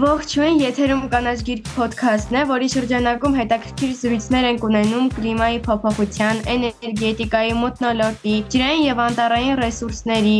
Ողջույն, 0.00 0.54
եթերում 0.56 1.00
կանաչ 1.12 1.34
գիրք 1.44 1.66
ոդքասթն 1.76 2.36
է, 2.40 2.44
որի 2.48 2.68
շրջանակում 2.72 3.34
հետաքրքիր 3.38 3.90
զրույցներ 3.98 4.48
են 4.50 4.60
ունենում 4.68 5.10
կլիմայի 5.18 5.60
փոփոխության, 5.66 6.40
էներգետիկայի, 6.54 7.52
մթնոլորտի, 7.60 8.34
ջրային 8.56 8.82
եւ 8.88 9.04
անտառային 9.10 9.60
ռեսուրսների, 9.60 10.34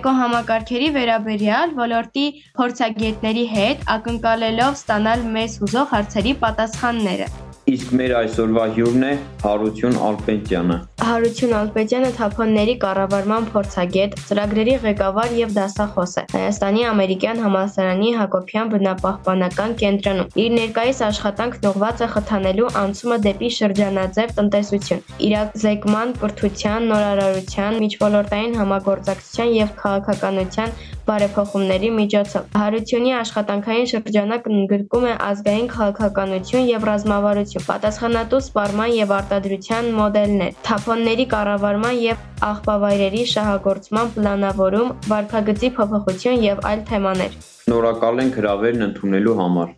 էկոհամակարգերի 0.00 0.90
վերաբերյալ 0.98 1.78
ոլորտի 1.84 2.28
փորձագետների 2.56 3.48
հետ, 3.54 3.88
ակնկալելով 4.00 4.78
ստանալ 4.82 5.32
մեզ 5.36 5.64
հուզող 5.64 5.98
հարցերի 5.98 6.38
պատասխանները։ 6.46 7.34
Իսկ 7.64 7.92
մեր 7.96 8.12
այսօրվա 8.18 8.64
հյուրն 8.76 9.04
է 9.08 9.10
Հարություն 9.40 9.94
Ալպետյանը։ 10.06 10.74
Հարություն 11.04 11.52
Ալպետյանը 11.58 12.10
թափոնների 12.18 12.74
կառավարման 12.82 13.46
փորձագետ, 13.54 14.16
ծրագրերի 14.28 14.74
ղեկավար 14.82 15.32
եւ 15.38 15.54
դասախոս 15.56 16.12
է 16.20 16.24
Հայաստանի 16.34 16.84
Ամերիկյան 16.90 17.40
համալսարանի 17.44 18.10
Հակոբյան 18.18 18.72
բնապահպանական 18.74 19.74
կենտրոնում։ 19.80 20.36
Իր 20.44 20.52
ներկայիս 20.60 21.00
աշխատանքն 21.08 21.68
ուղղված 21.72 22.04
է 22.04 22.08
խթանելու 22.14 22.68
անցումը 22.84 23.18
դեպի 23.28 23.50
շրջանաձև 23.58 24.34
տնտեսություն, 24.40 25.04
իրազեկման, 25.28 26.14
կրթության, 26.20 26.90
նորարարության, 26.92 27.80
միջոլորտային 27.84 28.58
համագործակցության 28.60 29.56
եւ 29.64 29.74
քաղաքականության 29.80 30.76
բարեփոխումների 31.04 31.88
միջոցով։ 31.98 32.44
Հարությունի 32.56 33.10
աշխատանքային 33.18 33.88
շրջանակն 33.92 34.54
ընդգրկում 34.60 35.04
է 35.10 35.14
ազգային 35.28 35.68
քաղաքականություն 35.74 36.64
եւ 36.70 36.86
ռազմավարություն, 36.88 37.53
պատասխանատու 37.62 38.38
սպառման 38.42 38.92
եւ 38.96 39.12
արտադրության 39.16 39.90
մոդելներ, 39.98 40.56
թափոնների 40.66 41.26
կառավարման 41.34 41.98
եւ 42.02 42.24
աղբավայրերի 42.48 43.22
շահագործման 43.32 44.12
պլանավորում, 44.16 44.92
վարքագծի 45.10 45.70
փոփոխություն 45.78 46.44
եւ 46.44 46.64
այլ 46.70 46.82
թեմաներ։ 46.90 47.36
Շնորհակալ 47.64 48.24
ենք 48.24 48.40
հրավերն 48.40 48.86
ընդունելու 48.88 49.36
համար։ 49.42 49.70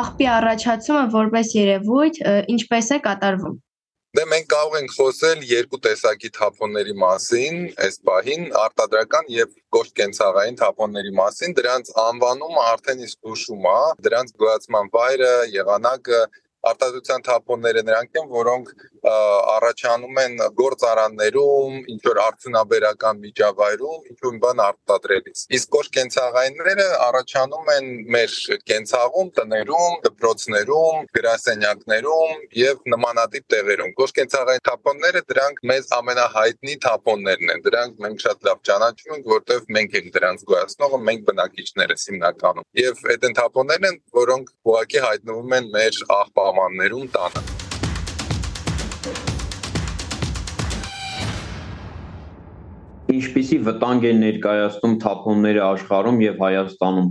Աղբի 0.00 0.30
առաջացումը 0.36 1.02
որպես 1.16 1.56
երևույթ 1.58 2.22
ինչպես 2.54 2.94
է 2.94 3.02
կատարվում։ 3.10 3.58
Դե 4.18 4.22
մենք 4.26 4.46
կարող 4.50 4.72
ենք 4.76 4.92
խոսել 4.96 5.42
երկու 5.46 5.78
տեսակի 5.86 6.28
թափոնների 6.34 6.94
մասին, 6.98 7.58
այս 7.86 7.98
պահին 8.08 8.48
արտադրական 8.60 9.28
եւ 9.30 9.52
կոշտ 9.76 9.92
կենցաղային 10.00 10.58
թափոնների 10.58 11.12
մասին, 11.18 11.54
դրանց 11.58 11.92
անվանումը 12.04 12.64
արդեն 12.72 13.04
իսկ 13.06 13.30
հուշում 13.30 13.68
է, 13.70 13.76
դրանց 14.08 14.34
գոյացման 14.42 14.90
վայրը, 14.96 15.30
եղանակը 15.54 16.20
արտադրության 16.72 17.24
թափոնները 17.30 17.84
նրանք 17.86 18.18
են, 18.18 18.26
որոնք 18.34 18.74
առաջանում 19.06 20.18
են 20.22 20.34
գործարաններում, 20.60 21.76
ինչ 21.94 22.00
որ 22.06 22.20
արդյունաբերական 22.24 23.20
միջավայրում, 23.24 24.00
ինչ 24.10 24.18
որ 24.26 24.38
բան 24.44 24.62
արտադրելիս։ 24.66 25.44
Իսկ 25.58 25.70
կոշ 25.76 25.90
կենցաղայինները 25.96 26.86
առաջանում 27.06 27.70
են 27.76 27.88
մեր 28.16 28.36
կենցաղում, 28.70 29.30
տներում, 29.40 29.94
դպրոցներում, 30.06 31.06
գրասենյակներում 31.20 32.34
եւ 32.60 32.84
նմանատիպ 32.94 33.46
տեղերում։ 33.54 33.94
Կոշ 34.00 34.14
կենցաղային 34.20 34.66
թափոնները 34.70 35.24
դրանք 35.30 35.62
մեզ 35.70 35.92
ամենահայտնի 36.00 36.76
թափոններն 36.86 37.54
են։ 37.54 37.64
Դրանք 37.70 38.04
մենք 38.04 38.24
շատ 38.26 38.50
լավ 38.50 38.62
ճանաչում 38.70 39.16
ենք, 39.16 39.30
որտեղ 39.34 39.64
մենք 39.78 39.96
ենք 40.00 40.12
դրանց 40.18 40.44
գոյացնողը, 40.50 41.00
մենք 41.10 41.24
բնակիչներս 41.30 42.06
հիմնականում։ 42.10 42.68
Եվ 42.80 43.06
այդ 43.14 43.26
թափոններն 43.40 43.90
են, 43.90 43.98
որոնք 44.20 44.54
ուղղակի 44.70 45.02
հայտնվում 45.06 45.58
են 45.60 45.72
մեր 45.78 46.04
աղբամաններում 46.20 47.10
տանը։ 47.16 47.59
Ինչպիսի 53.10 53.56
վտանգ 53.66 54.04
են 54.10 54.20
ներկայացնում 54.22 54.94
թափոնները 55.02 55.62
աշխարհում 55.66 56.18
եւ 56.24 56.42
Հայաստանում։ 56.44 57.08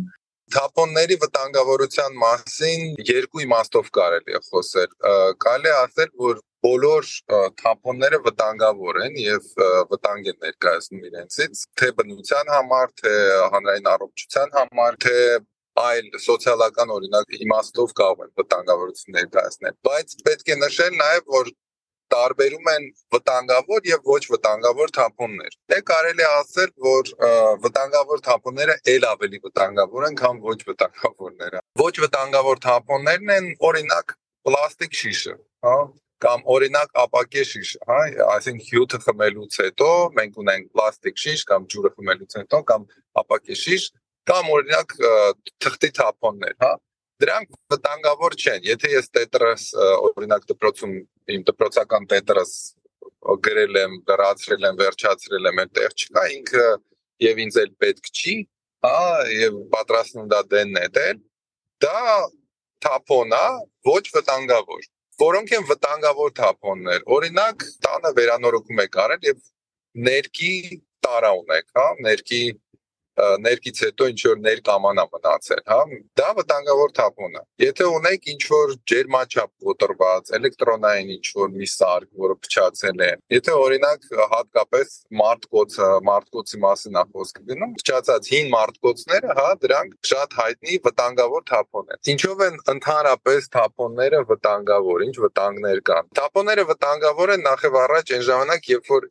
Թափոնների 0.55 1.17
վտանգավորության 1.23 2.15
մասին 2.21 2.85
երկու 3.09 3.43
իմաստով 3.45 3.89
կարելի 3.97 4.37
է 4.37 4.41
խոսել։ 4.47 4.95
Կարելի 5.45 5.73
ասել, 5.79 6.09
որ 6.23 6.39
բոլոր 6.65 7.11
թափոնները 7.61 8.19
վտանգավոր 8.29 9.01
են 9.05 9.19
եւ 9.23 9.51
վտանգ 9.91 10.31
են 10.31 10.39
ներկայացնում 10.47 11.05
իրենցից, 11.09 11.63
թե 11.79 11.91
բնության 11.99 12.51
համար, 12.55 12.91
թե 13.03 13.13
հանրային 13.55 13.91
առողջության 13.93 14.57
համար, 14.59 14.99
թե 15.05 15.15
այլ 15.79 16.09
սոցիալական 16.25 16.91
օրինակ 16.95 17.35
իմաստով 17.45 17.91
կարող 17.99 18.23
են 18.25 18.31
վտանգավորություն 18.41 19.15
ներկայացնել 19.19 19.75
բայց 19.87 20.15
պետք 20.27 20.49
է 20.49 20.57
նշել 20.63 20.97
նաև 20.99 21.29
որ 21.35 21.51
տարբերում 22.13 22.69
են 22.73 22.87
վտանգավոր 23.15 23.87
եւ 23.89 24.09
ոչ 24.09 24.21
վտանգավոր 24.33 24.93
թափոններ։ 24.97 25.55
Դե 25.71 25.79
կարելի 25.89 26.25
է 26.25 26.29
ասել, 26.39 26.73
որ 26.87 27.11
վտանգավոր 27.65 28.23
թափոնները 28.27 28.75
ել 28.93 29.07
ավելի 29.09 29.41
վտանգավոր 29.45 30.07
են, 30.09 30.19
քան 30.23 30.41
ոչ 30.49 30.57
վտանգավորները։ 30.69 31.63
Ոչ 31.83 31.93
վտանգավոր 32.05 32.61
թափոններն 32.65 33.33
են 33.37 33.49
օրինակ 33.69 34.15
պլաստիկ 34.49 34.99
շիշը, 34.99 35.35
հա, 35.67 35.77
կամ 36.23 36.45
օրինակ 36.55 36.99
ապակե 37.03 37.43
շիշ, 37.53 37.71
հա, 37.89 37.99
այսինքն 38.35 38.65
հյութը 38.69 38.99
խմելուց 39.05 39.57
հետո 39.63 39.89
մենք 40.19 40.39
ունենք 40.43 40.69
պլաստիկ 40.75 41.21
շիշ 41.23 41.43
կամ 41.51 41.67
ջուրը 41.73 41.91
խմելուց 41.95 42.37
հետո 42.39 42.61
կամ 42.71 42.87
ապակե 43.23 43.57
շիշ 43.63 43.85
կամ 44.29 44.51
օրինակ 44.55 44.95
թղթի 45.63 45.89
թափոններ, 45.99 46.55
հա 46.63 46.73
դրանք 47.23 47.57
վտանգավոր 47.73 48.35
չեն։ 48.39 48.67
Եթե 48.69 48.91
ես 48.95 49.09
տետրս 49.17 49.63
օրինակ 50.09 50.45
դպրոցում 50.51 50.93
իմ 51.35 51.47
դպրոցական 51.49 52.07
տետրս 52.13 52.53
գրել 53.47 53.79
եմ, 53.83 53.97
դրացրել 54.09 54.69
եմ, 54.69 54.77
վերջացրել 54.83 55.49
եմ, 55.49 55.63
այդտեղ 55.65 55.97
չկա 55.99 56.23
ինքը 56.35 56.67
եւ 57.29 57.41
ինձ 57.45 57.59
էլ 57.63 57.73
պետք 57.83 58.13
չի, 58.13 58.35
հա, 58.85 59.01
եւ 59.35 59.57
պատրաստում 59.73 60.29
դա 60.31 60.39
դենն 60.53 60.79
է 60.79 60.87
դել, 60.99 61.19
դա 61.83 62.05
թափոնա 62.85 63.43
ոչ 63.89 64.03
վտանգավոր 64.15 64.87
որոնք 65.19 65.53
են 65.57 65.65
վտանգավոր 65.67 66.31
թափոններ 66.39 67.01
օրինակ 67.15 67.63
տանը 67.85 68.11
վերանորոգում 68.19 68.81
եք 68.85 68.97
արել 69.03 69.25
եւ 69.27 69.39
ներքի 70.07 70.53
տարա 71.05 71.31
ունեք 71.41 71.65
հա 71.79 71.87
ներքի 72.05 72.41
ներքից 73.45 73.81
հետո 73.85 74.07
ինչ 74.13 74.19
որ 74.29 74.41
ներկամանա 74.45 75.05
մնացել, 75.13 75.61
հա, 75.69 75.79
դա 76.19 76.29
վտանգավոր 76.39 76.93
թափոն 76.99 77.37
է։ 77.39 77.43
Եթե 77.63 77.87
ունեք 77.99 78.29
ինչ 78.33 78.41
որ 78.53 78.73
ջերմաչափ 78.91 79.51
կոտրված, 79.69 80.31
էլեկտրոնային 80.39 81.11
ինչ 81.15 81.25
որ 81.39 81.51
մի 81.55 81.69
սարք, 81.73 82.09
որը 82.23 82.37
փչացել 82.45 83.03
է, 83.05 83.11
եթե 83.35 83.55
օրինակ 83.59 84.07
հատկապես 84.33 84.95
մարտկոցը, 85.19 85.89
մարտկոցի 86.09 86.61
մասին 86.65 86.99
է 86.99 87.03
խոսքը 87.09 87.43
գնում, 87.49 87.73
փչացած 87.79 88.29
հին 88.33 88.51
մարտկոցները, 88.53 89.35
հա, 89.39 89.47
դրանք 89.63 89.97
շատ 90.09 90.37
հայտնի 90.39 90.79
վտանգավոր 90.89 91.45
թափոն 91.49 91.93
են։ 91.95 92.01
Ինչով 92.13 92.43
են 92.49 92.59
ընդհանրապես 92.73 93.49
թափոնները 93.55 94.21
վտանգավոր, 94.29 95.05
ինչ 95.09 95.15
վտանգներ 95.25 95.81
կան։ 95.89 96.09
Թափոնները 96.19 96.65
վտանգավոր 96.69 97.33
են 97.35 97.45
նախ 97.49 97.65
եւ 97.69 97.77
առաջ 97.83 98.13
այն 98.15 98.23
ժամանակ, 98.29 98.69
երբ 98.69 98.89
որ 98.93 99.07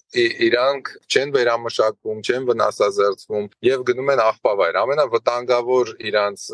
իրանք 0.48 0.92
չեն 1.08 1.34
վերամշակվում, 1.38 2.22
չեն 2.28 2.48
վնասազերծվում 2.48 3.48
եւ 3.68 3.84
գնում 3.98 4.12
են 4.14 4.20
աղբավայր։ 4.24 4.76
Ամենավտանգավոր 4.82 5.88
իրանց 6.10 6.44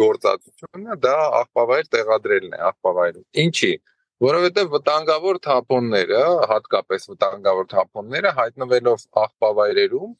գործածությունը 0.00 0.96
դա 1.04 1.14
աղբավայր 1.40 1.88
տեղադրելն 1.96 2.56
է 2.58 2.60
աղբավայրում։ 2.70 3.24
Ինչի՞ 3.44 3.72
որովհետև 4.24 4.68
վտանգավոր 4.74 5.38
թափոնները, 5.48 6.20
հատկապես 6.52 7.08
վտանգավոր 7.14 7.70
թափոնները 7.72 8.34
հայտնվելով 8.40 9.08
աղբավայրերում 9.24 10.12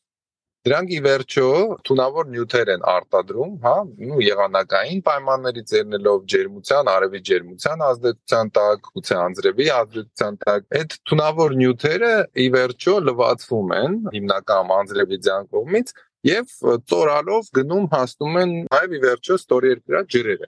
Դրանք 0.65 0.93
ի 0.97 0.99
վերջո 1.05 1.47
թունավոր 1.85 2.29
նյութեր 2.35 2.71
են 2.75 2.85
արտադրում, 2.91 3.51
հա, 3.65 3.73
ու 4.15 4.23
եղանակային 4.25 5.03
պայմաններից 5.09 5.75
ելնելով 5.77 6.23
ջերմության, 6.35 6.89
արևի 6.93 7.21
ջերմության 7.29 7.83
ազդեցության 7.89 8.53
տակ, 8.59 8.89
գուցե 8.95 9.19
անձրևի 9.25 9.67
ազդեցության 9.75 10.39
տակ, 10.45 10.65
այդ 10.81 10.97
թունավոր 11.11 11.57
նյութերը 11.61 12.15
ի 12.41 12.49
վերջո 12.57 12.97
լվացվում 13.11 13.77
են 13.81 14.01
հիմնական 14.17 14.73
անձրևի 14.79 15.21
ձյան 15.29 15.53
կողմից 15.59 15.95
եւ 16.25 16.53
ծորալով 16.89 17.49
գնում 17.57 17.87
հասնում 17.93 18.37
են 18.43 18.53
նաեւ 18.73 18.93
ի 18.97 19.01
վերջո 19.03 19.35
ստորերկրյա 19.41 20.01
ջրերը 20.15 20.47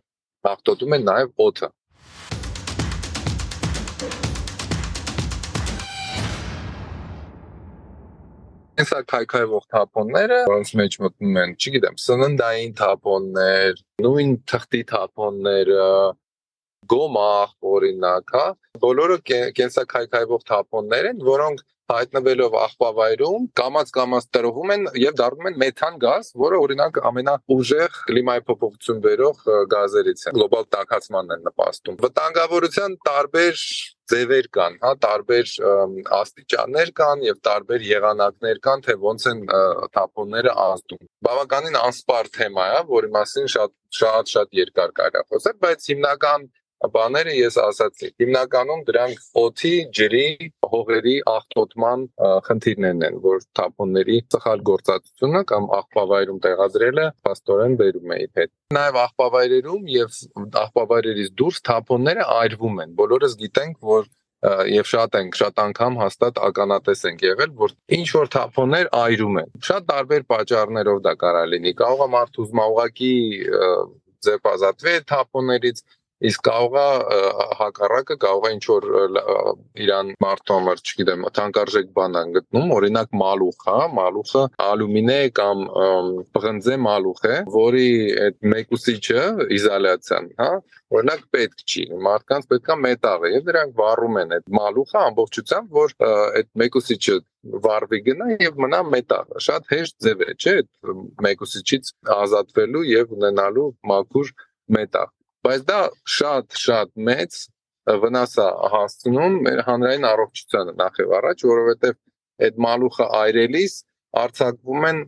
հաղթոտում 0.49 0.95
են 0.97 1.05
նաեւ 1.09 1.43
օդը 1.47 1.69
Հեսա 8.77 9.03
քայքայվող 9.09 9.63
թափոնները, 9.73 10.39
որոնց 10.49 10.73
մեջ 10.81 10.97
մտնում 11.03 11.37
են, 11.43 11.53
չգիտեմ, 11.57 11.95
սննդային 12.07 12.75
թափոններ, 12.81 13.79
նույն 14.05 14.35
թղթի 14.53 14.83
թափոնները, 14.91 15.87
գոմախ 16.93 17.55
օրինակ, 17.77 18.35
հա, 18.37 18.45
բոլորը 18.85 19.17
կենսաքայքայվող 19.61 20.45
թափոններ 20.53 21.09
են, 21.13 21.25
որոնք 21.31 21.65
հայտնվելով 21.93 22.57
աղբավայրում 22.61 23.45
կամած-կամած 23.61 24.29
տրվում 24.37 24.73
են 24.77 24.87
եւ 25.03 25.19
դառնում 25.21 25.51
են 25.51 25.59
մեթան 25.63 25.99
գազ, 26.05 26.31
որը 26.43 26.61
օրինակ 26.67 27.01
ամենաուժեղ 27.11 27.99
կլիմայի 28.11 28.43
փոփոխություն 28.51 29.03
բերող 29.07 29.45
գազերից 29.75 30.25
է։ 30.27 30.35
Գլոբալ 30.39 30.67
տաքացմանն 30.77 31.37
է 31.37 31.39
նպաստում։ 31.47 32.01
Վտանգավորության 32.07 32.97
տարբեր 33.11 33.63
ձևեր 34.07 34.49
կան, 34.55 34.77
հա, 34.83 34.91
տարբեր 35.03 35.53
աստիճաններ 36.17 36.93
կան 37.01 37.25
եւ 37.27 37.41
տարբեր 37.47 37.87
եղանակներ 37.87 38.61
կան, 38.67 38.85
թե 38.87 38.95
ոնց 39.03 39.27
են 39.33 39.41
թափոնները 39.97 40.53
ազդում։ 40.67 41.01
Բավականին 41.27 41.79
անսպար 41.81 42.31
թեմա 42.37 42.67
է, 42.77 42.79
որի 42.93 43.11
մասին 43.17 43.51
շատ 43.57 43.75
շատ 43.97 44.33
շատ 44.37 44.57
երկար 44.61 44.95
կարա 45.01 45.25
խոսել, 45.33 45.59
բայց 45.67 45.91
հիմնական 45.91 46.47
բաները 46.97 47.33
ես 47.37 47.57
ասացի։ 47.63 48.09
Հիմնականում 48.23 48.83
դրանք 48.89 49.23
օթի, 49.43 49.73
ջրի, 49.97 50.27
հողերի 50.73 51.15
աղտոտման 51.33 52.03
խնդիրներն 52.49 53.07
են, 53.09 53.17
որ 53.25 53.47
թափոնների 53.59 54.19
սխալ 54.35 54.65
գործածությունը 54.71 55.43
կամ 55.53 55.71
աղբավայրում 55.79 56.43
տեղադրելը 56.47 57.07
փաստորեն 57.27 57.79
բերում 57.81 58.13
է 58.13 58.21
իր 58.27 58.31
հետ։ 58.41 58.53
Նաև 58.77 59.01
աղբավայրերում 59.07 59.89
եւ 59.95 60.21
աղբավայրերից 60.67 61.33
դուրս 61.41 61.65
թափոնները 61.71 62.29
այրվում 62.37 62.81
են։ 62.85 62.95
Բոլորս 63.01 63.41
գիտենք, 63.47 63.83
որ 63.97 64.07
եւ 64.69 64.87
շատ 64.87 65.17
ենք 65.17 65.37
շատ 65.41 65.61
անգամ 65.63 65.95
հաստատ 66.03 66.39
ականատես 66.47 67.03
ենք 67.09 67.23
եղել 67.25 67.53
որ 67.61 67.73
ինչ 67.97 68.09
որ 68.15 68.29
թափոններ 68.35 68.91
այրում 68.99 69.39
են 69.43 69.49
շատ 69.69 69.87
տարբեր 69.91 70.27
պատճառներով 70.33 70.99
դա 71.07 71.15
կարող 71.23 71.49
լինի 71.53 71.73
կարող 71.81 72.03
է 72.05 72.09
մարդու 72.15 72.45
ուզմա 72.45 72.67
ուղակի 72.73 73.15
ձև 74.27 74.51
ազատվի 74.53 74.95
թափոններից 75.13 75.83
իսկ 76.25 76.45
կարող 76.49 76.77
է 76.81 77.19
հակառակը 77.61 78.17
կարող 78.25 78.47
է 78.49 78.53
ինչ 78.57 78.65
որ 78.71 78.87
իրան 79.87 80.13
մարդու 80.25 80.57
համար, 80.57 80.81
չգիտեմ, 80.87 81.27
թանկարժեք 81.37 81.91
բան 81.97 82.19
են 82.21 82.33
գտնում, 82.37 82.73
օրինակ 82.77 83.19
մալուխ, 83.23 83.67
հա, 83.67 83.77
մալուխը 83.99 84.45
ալյումինե 84.67 85.19
կամ 85.37 85.67
բղնձե 86.37 86.79
մալուխ 86.87 87.21
է, 87.27 87.37
որի 87.57 87.89
այդ 88.27 88.39
մեկուսիչը 88.57 89.27
իզոլյացիան, 89.59 90.33
հա, 90.41 90.51
օրինակ 90.97 91.23
պետք 91.35 91.63
չի 91.67 91.85
մարդկանց 92.07 92.45
պետքա 92.53 92.75
մետաղը 92.83 93.31
եւ 93.33 93.47
դրանք 93.49 93.73
վառում 93.81 94.19
են 94.23 94.35
այդ 94.37 94.53
մալուխը 94.59 95.01
ամբողջությամբ 95.03 95.75
որ 95.79 95.95
այդ 96.07 96.49
մեկուսիչը 96.63 97.17
վառվի 97.67 98.01
գնա 98.07 98.29
եւ 98.45 98.61
մնա 98.65 98.81
մետաղը 98.95 99.43
շատ 99.49 99.69
հեշտ 99.75 99.97
ձև 100.07 100.25
է 100.27 100.37
չէ 100.37 100.55
այդ 100.61 100.71
մեկուսիչից 101.27 101.93
ազատվելու 102.17 102.87
եւ 102.93 103.19
ունենալու 103.19 103.69
մաքուր 103.93 104.33
մետաղ 104.77 105.16
բայց 105.47 105.67
դա 105.71 105.81
շատ-շատ 106.17 106.93
մեծ 107.09 107.39
վնաս 108.03 108.33
է 108.43 108.47
հասցնում 108.73 109.37
մեր 109.47 109.61
հանրային 109.67 110.07
առողջությանը 110.11 110.73
նախ 110.81 110.99
եւ 111.03 111.13
առաջ, 111.21 111.45
որովհետեւ 111.51 111.95
այդ 112.47 112.59
մալուխը 112.67 113.07
այրելիս 113.21 113.77
արցակվում 114.23 114.89
են 114.91 114.99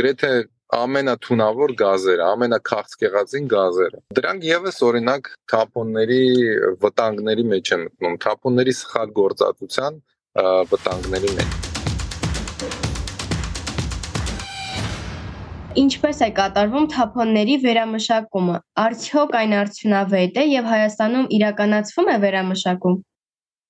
գրեթե 0.00 0.32
ամենաթունավոր 0.72 1.74
գազերը, 1.82 2.28
ամենաքաղցկեղածին 2.32 3.50
գազերը։ 3.52 4.00
Դրանք 4.18 4.46
եւս 4.48 4.80
օրինակ 4.88 5.28
թափոնների 5.52 6.22
վտանգների 6.86 7.44
մեջ 7.52 7.74
են 7.76 7.84
մտնում, 7.88 8.16
թափոնների 8.24 8.74
սխալ 8.80 9.12
գործածության 9.20 10.00
վտանգների 10.72 11.36
մեջ։ 11.42 11.71
Ինչպես 15.72 16.18
է 16.26 16.26
կատարվում 16.36 16.86
թափոնների 16.92 17.54
վերամշակումը։ 17.62 18.56
Արդյոք 18.82 19.30
այն 19.38 19.52
արդյունավետ 19.56 20.40
է 20.42 20.44
եւ 20.50 20.66
Հայաստանում 20.68 21.30
իրականացվում 21.36 22.10
է 22.12 22.16
վերամշակում։ 22.24 22.98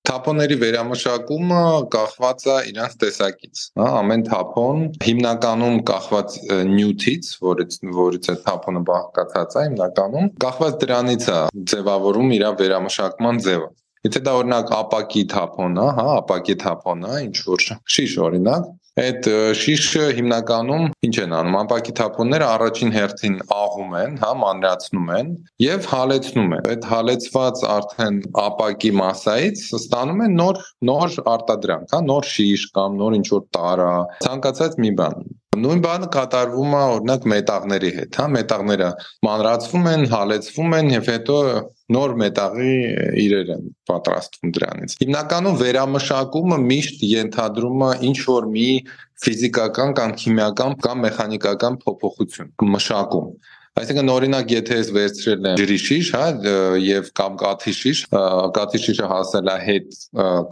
Թափոնների 0.09 0.57
վերամշակումը 0.63 1.61
կախված 1.95 2.47
է 2.51 2.57
իրանց 2.73 2.97
տեսակից, 3.03 3.63
հա, 3.79 3.87
ամեն 4.01 4.25
թափոն 4.27 4.83
հիմնականում 5.07 5.79
կախված 5.93 6.35
նյութից, 6.73 7.31
որից 7.47 7.79
որից 8.03 8.31
է 8.33 8.37
թափոնը 8.49 8.83
բաղկացած 8.91 9.55
է 9.55 9.65
հիմնականում, 9.69 10.29
կախված 10.43 10.83
դրանից 10.83 11.29
է 11.31 11.39
ձևավորում 11.71 12.35
իր 12.41 12.47
վերամշակման 12.65 13.43
ձևը։ 13.47 13.71
Եթե 14.03 14.21
դա 14.27 14.33
օրինակ 14.43 14.71
ապակի 14.75 15.21
թափոն 15.31 15.79
է, 15.79 15.89
հա, 16.03 16.07
ապակի 16.19 16.55
թափոն 16.67 17.05
է, 17.07 17.19
ինչ 17.29 17.37
որ 17.47 17.67
շիշ 17.95 18.15
օրինակ, 18.27 18.65
Այդ 19.01 19.27
շիշը 19.57 20.01
հիմնականում 20.19 20.83
ինչ 21.07 21.15
են 21.23 21.31
անում, 21.33 21.55
ամպակի 21.63 21.95
թափոնները 22.01 22.49
առաջին 22.53 22.91
հերթին 22.93 23.39
աղում 23.57 23.95
են, 24.03 24.19
հա, 24.21 24.33
մանրացնում 24.43 25.09
են 25.17 25.31
եւ 25.65 25.89
հալեցնում 25.93 26.53
են։ 26.59 26.69
Այդ 26.75 26.89
հալեցված 26.93 27.65
արդեն 27.77 28.21
ապակի 28.45 28.93
massայից 29.01 29.65
ստանում 29.81 30.25
են 30.29 30.37
նոր 30.43 30.63
նոր 30.93 31.17
արտադրանք, 31.37 31.95
հա, 31.97 32.03
նոր 32.13 32.33
շիշ 32.37 32.67
կամ 32.77 33.01
նոր 33.01 33.21
ինչ 33.23 33.29
որ 33.33 33.47
տարա, 33.57 33.95
ցանկացած 34.29 34.83
մի 34.85 34.93
բան։ 35.01 35.25
Նույն 35.63 35.81
բանը 35.85 36.07
կատարվում 36.13 36.75
է 36.77 36.79
օրինակ 36.93 37.25
մետաղների 37.33 37.89
հետ, 37.97 38.19
հա, 38.21 38.29
մետաղները 38.37 38.87
մանրացվում 39.27 39.89
են, 39.91 40.07
հալեցվում 40.13 40.77
են 40.79 40.93
եւ 40.95 41.11
հետո 41.13 41.37
նոր 41.95 42.15
մետաղի 42.23 42.75
իրեր 43.23 43.53
են 43.55 43.65
պատրաստվում 43.91 44.53
դրանից։ 44.57 44.97
Հիմնականում 45.03 45.57
վերամշակումը 45.63 46.59
միշտ 46.67 47.07
ենթադրում 47.13 47.87
է 47.87 47.91
ինչ 48.11 48.19
որ 48.29 48.49
մի 48.57 48.69
ֆիզիկական 49.23 49.97
կամ 49.99 50.15
քիմիական 50.23 50.77
կամ 50.87 51.03
մեխանիկական 51.07 51.81
փոփոխություն, 51.85 52.55
մշակում։ 52.77 53.29
Այսինքն 53.73 54.11
օրինակ 54.13 54.51
եթե 54.53 54.79
ես 54.83 54.89
վերցրել 54.93 55.47
եմ 55.49 55.61
ջրի 55.63 55.77
շիշ, 55.81 56.09
հա, 56.13 56.25
եւ 56.85 57.07
կամ 57.17 57.37
կաթի 57.41 57.73
շիշ, 57.79 58.01
կաթի 58.59 58.81
շիշը 58.83 59.07
հասել 59.13 59.49
է 59.49 59.55
հետ 59.69 59.97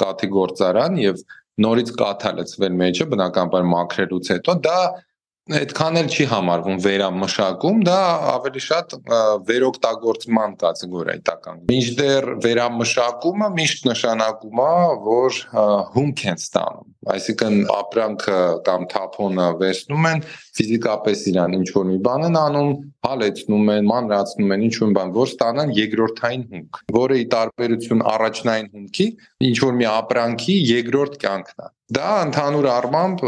կաթի 0.00 0.28
գործարան 0.36 0.96
եւ 1.02 1.20
նորից 1.60 1.92
կաթա 2.00 2.32
լցվել 2.38 2.78
մեջը 2.80 3.06
բնականաբար 3.12 3.66
մաքրելուց 3.74 4.30
հետո 4.34 4.54
դա 4.64 4.78
այդքան 5.58 5.98
էլ 6.00 6.08
չի 6.14 6.26
համարվում 6.30 6.78
վերամշակում, 6.84 7.80
դա 7.88 7.98
ավելի 8.34 8.62
շատ 8.66 8.94
վերօգտագործման 9.50 10.54
կատեգորիա 10.62 11.16
է 11.18 11.22
տական։ 11.30 11.64
Մինչդեռ 11.72 12.30
վերամշակումը 12.46 13.50
միշտ 13.58 13.90
նշանակում 13.90 14.62
է, 14.66 14.70
որ 15.10 15.42
հումք 15.96 16.24
են 16.30 16.40
ստանում 16.44 16.90
այսինքն 17.08 17.54
ապրանքը 17.72 18.38
կամ 18.66 18.82
թափոնը 18.92 19.46
վերցնում 19.60 20.08
են 20.10 20.18
ֆիզիկապես 20.58 21.22
իրան 21.30 21.54
ինչ 21.60 21.68
որ 21.76 21.86
մի 21.90 21.96
բան 22.04 22.26
են 22.28 22.36
անում, 22.40 22.72
հալեցնում 23.10 23.74
են, 23.74 23.90
մանրացնում 23.90 24.54
են 24.56 24.64
ինչ 24.68 24.74
որ 24.80 24.94
բան, 25.00 25.12
որ 25.18 25.28
ստանան 25.30 25.74
երկրորդային 25.80 26.46
հումք, 26.54 26.80
որը 27.00 27.18
ի 27.20 27.26
տարբերություն 27.34 28.06
առաջնային 28.14 28.72
հումքի 28.78 29.06
ինչ 29.50 29.58
որ 29.66 29.76
մի 29.80 29.90
ապրանքի 29.90 30.56
երկրորդ 30.70 31.20
կյանքն 31.26 31.66
է։ 31.66 31.70
Դա 31.90 32.10
ընդհանուր 32.22 32.66
առմամբ 32.70 33.22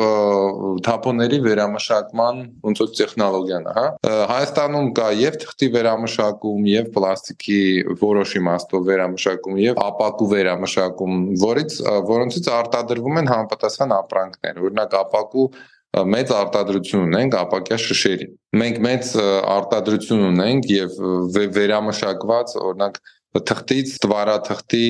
թափոնների 0.86 1.38
վերամշակման 1.42 2.36
ոնց 2.62 2.82
որ 2.82 2.90
տեխնոլոգիան 2.98 3.64
է, 3.66 3.72
հա։ 3.78 3.86
Հայաստանում 4.30 4.90
կա 4.98 5.08
եւ 5.18 5.38
թղթի 5.42 5.68
վերամշակում, 5.76 6.68
եւ 6.70 6.92
պլաստիկի 6.94 7.58
որոշ 8.04 8.36
իմաստով 8.38 8.86
վերամշակում, 8.92 9.58
եւ 9.64 9.82
ապակու 9.82 10.30
վերամշակում, 10.36 11.18
որից 11.42 11.78
որոնցից 12.12 12.50
արտադրվում 12.62 13.20
են 13.22 13.32
համապատասխան 13.32 13.96
ապրանքներ։ 13.98 14.62
Օրինակ 14.62 14.96
ապակու 15.02 15.48
մեծ 15.92 16.30
արտադրություն 16.32 17.02
ունենք 17.06 17.34
ապակյա 17.36 17.76
շշերի։ 17.84 18.28
Մենք 18.56 18.78
մեծ 18.86 19.10
արտադրություն 19.54 20.22
ունենք 20.30 20.70
եւ 20.72 20.94
վերամշակված 21.56 22.54
օրինակ 22.62 23.00
թղթից 23.32 23.92
տվարաթղթի 24.02 24.88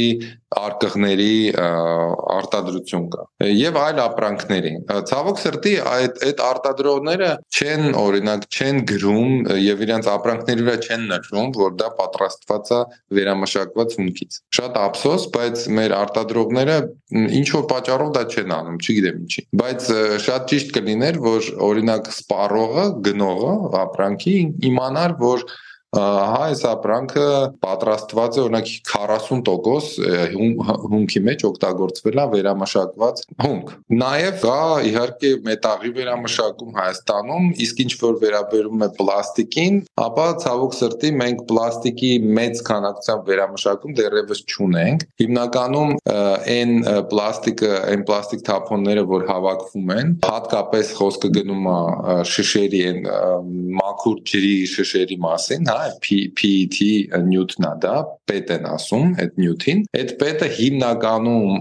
արկղների 0.52 1.34
արտադրություն 1.56 3.04
կա 3.12 3.26
եւ 3.46 3.78
այլ 3.82 4.00
ապրանքների 4.02 4.72
ցավոք 5.10 5.40
սրտի 5.42 5.74
այդ 5.92 6.18
այդ 6.26 6.42
արտադրողները 6.48 7.30
չեն 7.58 7.86
օրինակ 8.02 8.46
չեն 8.50 8.82
գրում 8.90 9.32
եւ 9.62 9.84
իրենց 9.86 10.10
ապրանքների 10.16 10.66
վրա 10.68 10.76
չեն 10.88 11.06
նշում 11.12 11.54
որ 11.60 11.76
դա 11.82 11.88
պատրաստված 12.02 12.72
է 12.78 12.80
վերամշակված 13.18 13.96
հումքից 14.02 14.38
շատ 14.58 14.78
ափսոս 14.82 15.26
բայց 15.38 15.66
մեր 15.78 15.96
արտադրողները 16.02 16.78
ինչ 17.40 17.48
որ 17.56 17.66
պատճառով 17.72 18.14
դա 18.18 18.24
չեն 18.32 18.54
անում 18.58 18.78
չգիտեմ 18.82 19.20
ինչի 19.22 19.46
բայց 19.62 19.90
շատ 20.26 20.48
ճիշտ 20.52 20.76
կլիներ 20.78 21.20
որ 21.22 21.50
օրինակ 21.72 22.12
սպառողը 22.12 22.86
գնողը 23.08 23.52
ապրանքի 23.82 24.38
իմանար 24.72 25.20
որ 25.22 25.46
հա 25.92 26.42
այս 26.42 26.62
ապրանքը 26.70 27.24
պատրաստված 27.62 28.36
է 28.38 28.40
օրինակ 28.42 28.68
40% 28.88 29.50
հումքի 30.92 31.20
մեջ 31.26 31.42
օգտագործվել 31.48 32.20
է 32.22 32.24
վերամշակված 32.32 33.20
հումք։ 33.44 33.72
Նաև 34.02 34.38
կա 34.42 34.56
իհարկե 34.88 35.32
մետաղի 35.48 35.92
վերամշակում 35.98 36.78
Հայաստանում, 36.78 37.48
իսկ 37.66 37.82
ինչ 37.84 37.92
որ 38.02 38.16
վերաբերում 38.22 38.86
է 38.86 38.88
պլաստիկին, 38.98 39.76
ապա 40.06 40.26
ցավոք 40.46 40.76
սրտի 40.78 41.12
մենք 41.20 41.44
պլաստիկի 41.52 42.12
մեծ 42.40 42.62
քանակությամբ 42.70 43.30
վերամշակում 43.32 43.96
դեռևս 44.00 44.42
չունենք։ 44.48 45.06
Հիմնականում 45.22 45.94
այն 46.56 46.74
պլաստիկը, 47.12 47.72
այն 47.92 48.06
պլաստիկ 48.08 48.46
թափոնները, 48.48 49.04
որ 49.12 49.28
հավաքվում 49.28 49.94
են, 49.98 50.12
հատկապես 50.24 50.94
խոսքը 51.02 51.32
գնում 51.36 51.70
է 51.72 52.16
շշերի 52.32 52.82
այն 52.88 53.00
մաքուր 53.82 54.18
ջրի 54.32 54.56
շշերի 54.72 55.18
մասին, 55.22 55.68
հա, 55.72 55.81
PET 56.04 56.78
նյութն 57.28 57.68
է 57.68 57.72
դա, 57.84 57.94
պետ 58.30 58.52
են 58.56 58.68
ասում 58.72 59.14
այդ 59.22 59.40
նյութին։ 59.42 59.82
Այդ 60.02 60.14
պետը 60.22 60.48
հիմնականում 60.58 61.56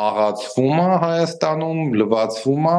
աղացվում 0.00 0.80
է 0.80 0.88
Հայաստանում, 1.04 1.80
լվացվում 2.00 2.68
է, 2.70 2.78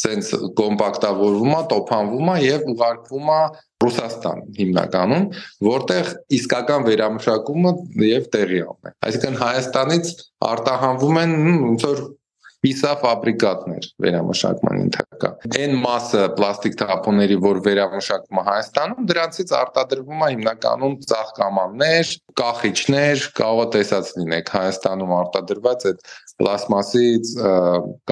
սենց 0.00 0.28
կոմպակտավորվում 0.60 1.54
է, 1.56 1.60
տոփանվում 1.72 2.30
է 2.30 2.36
եւ 2.44 2.68
ուղարկվում 2.74 3.30
է 3.34 3.40
Ռուսաստան 3.80 4.40
հիմնականում, 4.58 5.26
որտեղ 5.66 6.10
իսկական 6.36 6.86
վերամշակումը 6.88 7.72
եւ 8.06 8.26
տեղի 8.34 8.60
ունի։ 8.70 8.92
Այսինքն 9.08 9.38
Հայաստանից 9.40 10.10
արտահանվում 10.50 11.20
են 11.24 11.34
ոնց 11.64 11.86
որ 11.88 12.02
պիսա 12.64 12.92
ֆաբրիկատներ 13.00 13.86
վերամշակման 14.04 14.80
ենթակա։ 14.80 15.30
Այն 15.60 15.76
մասը 15.84 16.24
պլաստիկ 16.36 16.74
թափոնների, 16.80 17.38
որ 17.44 17.60
վերամշակվում 17.66 18.40
է 18.40 18.44
Հայաստանում, 18.50 19.06
դրանցից 19.10 19.54
արտադրվում 19.60 20.24
է 20.26 20.28
հիմնականում 20.34 20.96
ծաղկամաններ, 21.10 22.12
կախիչներ, 22.40 23.24
կարող 23.40 23.62
է 23.64 23.70
տեսած 23.76 24.10
լինեք 24.20 24.52
Հայաստանում 24.56 25.14
արտադրված 25.20 25.86
այդ 25.90 26.04
պլաստմասից 26.40 27.32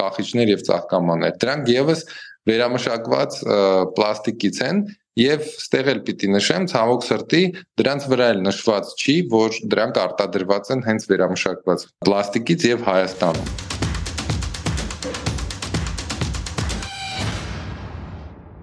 կախիչներ 0.01 0.53
եւ 0.55 0.65
ծաղկամաններ։ 0.69 1.37
Դրանք 1.45 1.71
եւս 1.75 2.03
վերամշակված 2.49 3.39
պլաստիկից 3.99 4.65
են 4.69 4.83
Եվ 5.19 5.41
ստեղ 5.43 5.87
էլ 5.91 5.97
պիտի 6.07 6.29
նշեմ 6.31 6.67
ցավոք 6.71 7.07
սրտի 7.07 7.41
դրանց 7.81 8.05
վրա 8.13 8.29
էլ 8.35 8.43
նշված 8.45 8.93
չի, 8.95 9.15
որ 9.33 9.57
դրանք 9.73 9.99
արտադրված 10.05 10.71
են 10.77 10.85
հենց 10.85 11.09
վերամշակված 11.11 11.89
պլաստիկից 12.07 12.69
եւ 12.69 12.87
Հայաստանում։ 12.87 13.68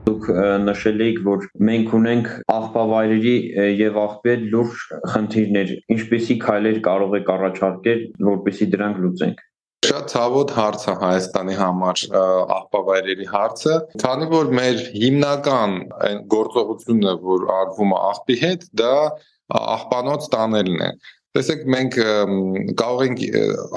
Դուք 0.06 0.26
նշել 0.62 1.02
եք, 1.02 1.16
որ 1.26 1.44
մենք 1.66 1.92
ունենք 1.98 2.28
աղբավայրերի 2.54 3.34
եւ 3.80 3.96
աղբեր 4.02 4.44
լուրջ 4.52 4.84
խնդիրներ։ 5.14 5.72
Ինչպեսի 5.96 6.36
քայլեր 6.46 6.80
կարող 6.86 7.16
եք 7.18 7.30
առաջարկել, 7.36 8.02
որպեսզի 8.28 8.68
դրանք 8.76 9.00
լուծենք։ 9.06 9.44
Շատ 9.86 10.06
ցավոտ 10.10 10.52
հարց 10.56 10.84
է 10.90 10.94
Հայաստանի 11.00 11.56
համար 11.58 12.04
աղբավայրերի 12.56 13.26
հարցը, 13.32 13.74
քանի 14.02 14.28
որ 14.32 14.48
մեր 14.58 14.80
հիմնական 15.02 15.76
այն 16.06 16.22
գործողությունը, 16.32 17.12
որ 17.26 17.44
արվում 17.56 17.92
է 17.92 18.00
աղբի 18.06 18.38
հետ, 18.46 18.66
դա 18.82 18.94
աղբանոց 19.76 20.26
տանելն 20.32 20.82
է։ 20.86 20.90
Տեսեք, 21.36 21.64
մենք 21.74 21.96
կարող 22.80 23.02
ենք 23.06 23.22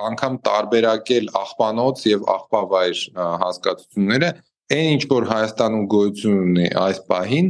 անգամ 0.08 0.36
տարբերակել 0.48 1.26
աղբանոց 1.40 2.04
եւ 2.10 2.22
աղբավայր 2.34 3.02
հասկացությունները, 3.44 4.30
այն 4.76 4.88
ինչ 4.96 5.04
որ 5.12 5.28
Հայաստանում 5.34 5.86
գոյություն 5.94 6.40
ունի 6.46 6.66
այս 6.86 7.04
պահին, 7.10 7.48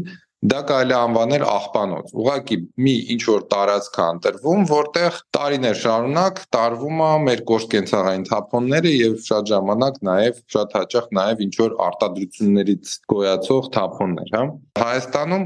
դա 0.49 0.59
կարելի 0.69 0.95
անվանել 0.95 1.43
աղբանոց։ 1.51 2.11
Ուղղակի 2.15 2.57
մի 2.85 2.93
ինչ 3.15 3.23
որ 3.27 3.41
տարածք 3.53 3.97
է 3.99 4.03
ընտրվում, 4.13 4.61
որտեղ 4.69 5.17
տարիներ 5.35 5.79
շարունակ 5.81 6.39
տարվում 6.55 7.01
է 7.03 7.09
մեր 7.25 7.43
կոշկենցաղային 7.49 8.23
թափոնները 8.29 8.93
եւ 8.95 9.17
շատ 9.27 9.51
ժամանակ 9.51 9.99
նաեւ 10.09 10.39
շատ 10.55 10.77
հաճախ 10.79 11.09
նաեւ 11.19 11.43
ինչ 11.47 11.53
որ 11.59 11.75
արտադրություններից 11.89 12.93
գոյացող 13.13 13.69
թափոններ, 13.75 14.31
հա։ 14.37 14.45
Հայաստանում 14.79 15.45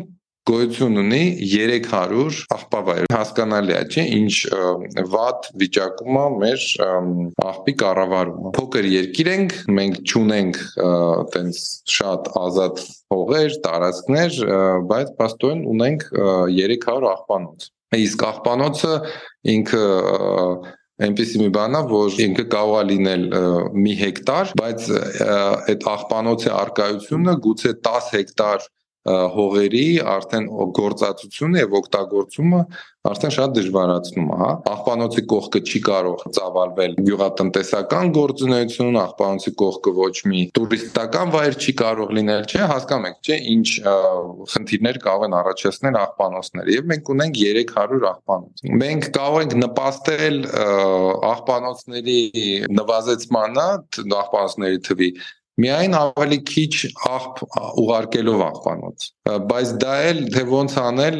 գոյություն 0.49 0.99
ունի 0.99 1.21
300 1.39 2.39
աղբավայր։ 2.51 3.05
Հասկանալի 3.13 3.75
է, 3.77 3.83
չէ՞, 3.93 4.03
ինչ 4.17 4.33
վատ 5.13 5.47
վիճակում 5.61 6.17
է 6.19 6.25
մեր 6.41 6.65
աղբի 7.47 7.75
կառավարումը։ 7.83 8.51
Փոքր 8.57 8.87
երկիր 8.91 9.29
ենք, 9.33 9.55
մենք 9.79 10.01
ճունենք 10.11 10.59
տենց 11.35 11.61
շատ 11.95 12.29
ազատ 12.43 12.83
հողեր, 13.15 13.57
տարածքներ, 13.69 14.41
բայց 14.91 15.15
պաստոեն 15.23 15.65
ունենք 15.77 16.05
300 16.11 17.09
աղբանոց։ 17.13 17.71
Իսկ 18.03 18.27
աղբանոցը 18.33 18.93
ինքը 19.53 19.83
այնպեսի 21.03 21.39
մի 21.41 21.49
բան 21.55 21.75
է, 21.77 21.81
որ 21.89 22.21
ինքը 22.27 22.43
կարող 22.51 22.77
է 22.77 22.85
լինել 22.91 23.23
մի 23.85 23.93
հեկտար, 24.03 24.51
բայց 24.59 24.87
այդ 25.71 25.85
աղբանոցի 25.93 26.51
արկայությունը 26.53 27.35
գուցե 27.47 27.71
10 27.87 28.09
հեկտար 28.17 28.67
հողերի 29.03 29.87
արդեն 30.13 30.45
գործածությունը 30.77 31.63
եւ 31.63 31.73
օգտագործումը 31.79 32.59
արդեն 33.03 33.33
շատ 33.35 33.55
դժվարացնում 33.57 34.29
է, 34.31 34.35
հա։ 34.39 34.51
Աղբանոցի 34.71 35.23
կողքը 35.33 35.59
չի 35.67 35.79
կարող 35.87 36.21
ծավալվել 36.37 36.93
գյուղատնտեսական 37.09 38.13
գործունեություն, 38.15 38.99
աղբանոցի 39.01 39.53
կողքը 39.59 39.93
ոչ 39.97 40.13
մի 40.31 40.43
տուրիստական 40.59 41.33
վայր 41.35 41.57
չի 41.59 41.75
կարող 41.83 42.15
լինել, 42.19 42.47
չէ, 42.47 42.63
հասկանում 42.71 43.09
եք, 43.11 43.19
չէ, 43.27 43.39
ինչ 43.57 43.67
խնդիրներ 44.53 45.01
կարող 45.03 45.27
են 45.27 45.37
առաջացնել 45.43 45.99
աղբանոցները 46.03 46.75
եւ 46.77 46.89
մենք 46.93 47.13
ունենք 47.17 47.39
300 47.43 48.09
աղբանոց։ 48.13 48.65
Մենք 48.83 49.11
կարող 49.19 49.39
ենք 49.43 49.59
նպաստել 49.67 50.41
աղբանոցների 51.33 52.19
նվազեցմանը, 52.79 53.69
աղբանոցների 54.23 54.83
թվի 54.87 55.13
միայն 55.61 55.93
ավելի 55.97 56.39
քիչ 56.49 56.73
աղբ 57.09 57.41
ուղարկելով 57.83 58.39
աղբանոց 58.45 59.05
բայց 59.51 59.73
դա 59.83 59.97
էլ 60.09 60.21
թե 60.33 60.45
ոնց 60.49 60.77
անել 60.83 61.19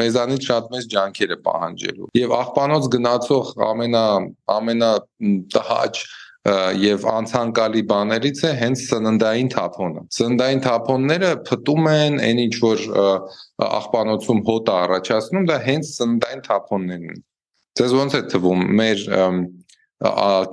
մեզանից 0.00 0.48
շատ 0.50 0.68
մեծ 0.74 0.90
ջանքեր 0.94 1.32
է 1.32 1.38
պահանջելու 1.46 2.10
եւ 2.20 2.34
աղբանոց 2.40 2.90
գնացող 2.96 3.54
ամենա 3.70 4.04
ամենա 4.58 4.92
տհաճ 5.56 6.04
եւ 6.44 7.04
անցանկալի 7.08 7.82
բաներից 7.88 8.40
է 8.44 8.48
հենց 8.60 8.80
սննդային 8.84 9.46
թափոնը։ 9.54 10.00
Սննդային 10.12 10.58
թափոնները 10.66 11.30
փտում 11.48 11.86
են 11.92 12.18
այն 12.26 12.42
ինչ 12.42 12.56
որ 12.64 12.82
աղբանոցում 13.64 14.42
հոտ 14.48 14.68
է 14.68 14.74
առաջացնում, 14.80 15.46
դա 15.48 15.56
հենց 15.68 15.92
սննդային 15.94 16.44
թափոններն 16.44 17.14
են։ 17.14 17.22
Ձեզ 17.80 17.96
ոնց 17.96 18.18
է 18.18 18.22
թվում 18.34 18.66
մեր 18.82 19.06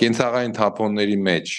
կենցաղային 0.06 0.56
թափոնների 0.62 1.20
մեջ 1.27 1.58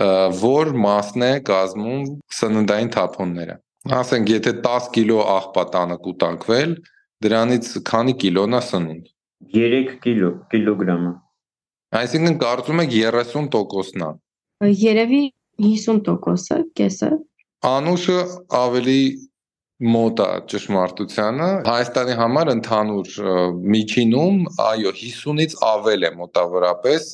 որ 0.00 0.70
մասն 0.84 1.24
է 1.26 1.32
կազմում 1.44 2.04
սննդային 2.36 2.92
թափոնները։ 2.94 3.56
Ասենք, 3.96 4.30
եթե 4.34 4.52
10 4.64 4.88
կիլո 4.94 5.18
աղբա 5.34 5.64
տանը 5.74 5.96
կուտակվել, 6.06 6.72
դրանից 7.24 7.68
քանի 7.90 8.14
կիլոն 8.22 8.56
է 8.56 8.60
սնունդ։ 8.68 9.10
3 9.56 9.92
կիլո, 10.04 10.30
կիլոգրամը։ 10.52 11.12
Այսինքն 12.00 12.38
կարծում 12.44 12.82
եք 12.84 12.94
30%-ն 12.96 14.04
է։ 14.06 14.70
Երևի 14.80 15.22
50%-ը, 15.64 16.58
կեսը։ 16.80 17.10
Անուշը 17.70 18.18
ավելի 18.60 19.00
մոտ 19.80 20.20
է 20.20 20.28
ճշմարտությանը 20.52 21.48
Հայաստանի 21.64 22.14
համար 22.18 22.50
ընդհանուր 22.52 23.14
միջինում 23.74 24.40
այո 24.64 24.92
50-ից 25.00 25.54
ավել 25.70 26.04
է 26.04 26.10
մոտավորապես 26.18 27.06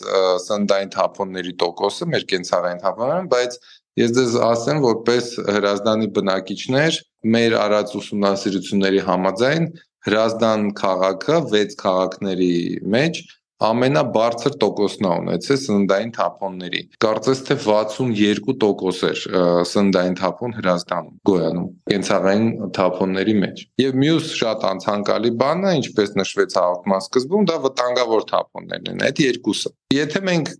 սնդային 0.46 0.90
թափոնների 0.96 1.54
տոկոսը 1.62 2.08
մեր 2.14 2.26
կենցաղային 2.32 2.82
թափոններում 2.82 3.30
բայց 3.36 3.58
ես 4.02 4.14
դες 4.18 4.34
ասեմ 4.50 4.82
որպես 4.82 5.30
հրազդանի 5.56 6.10
բնակիչներ 6.18 7.00
մեր 7.36 7.56
արած 7.62 7.94
ուսումնասիրությունների 8.02 9.04
համաձայն 9.06 9.70
հրազդան 10.06 10.66
քաղաքը 10.82 11.38
6 11.54 11.78
քաղաքների 11.86 12.54
մեջ 12.96 13.22
ամենաբարձր 13.64 14.56
տոկոսն 14.60 15.06
է 15.06 15.12
ունեցել 15.20 15.58
սննդային 15.62 16.10
թափոնների։ 16.16 16.80
Կարծես 17.04 17.40
թե 17.48 17.56
62% 17.62 19.06
էր 19.08 19.22
սննդային 19.70 20.18
թափոն 20.20 20.56
հրազդանում 20.58 21.16
գոյանում 21.30 21.70
կենցաղային 21.92 22.50
թափոնների 22.76 23.36
մեջ։ 23.46 23.64
Եվ 23.84 23.98
մյուս 24.04 24.28
շատ 24.42 24.68
անցանկալի 24.72 25.32
բանը, 25.40 25.72
ինչպես 25.80 26.14
նշվեց 26.20 26.60
հաղորդման 26.60 27.02
սկզբում, 27.06 27.48
դա 27.48 27.58
վտանգավոր 27.64 28.30
թափոններն 28.36 28.92
են։ 28.92 29.04
Այդ 29.08 29.24
երկուսը։ 29.24 29.74
Եթե 29.96 30.24
մենք 30.28 30.54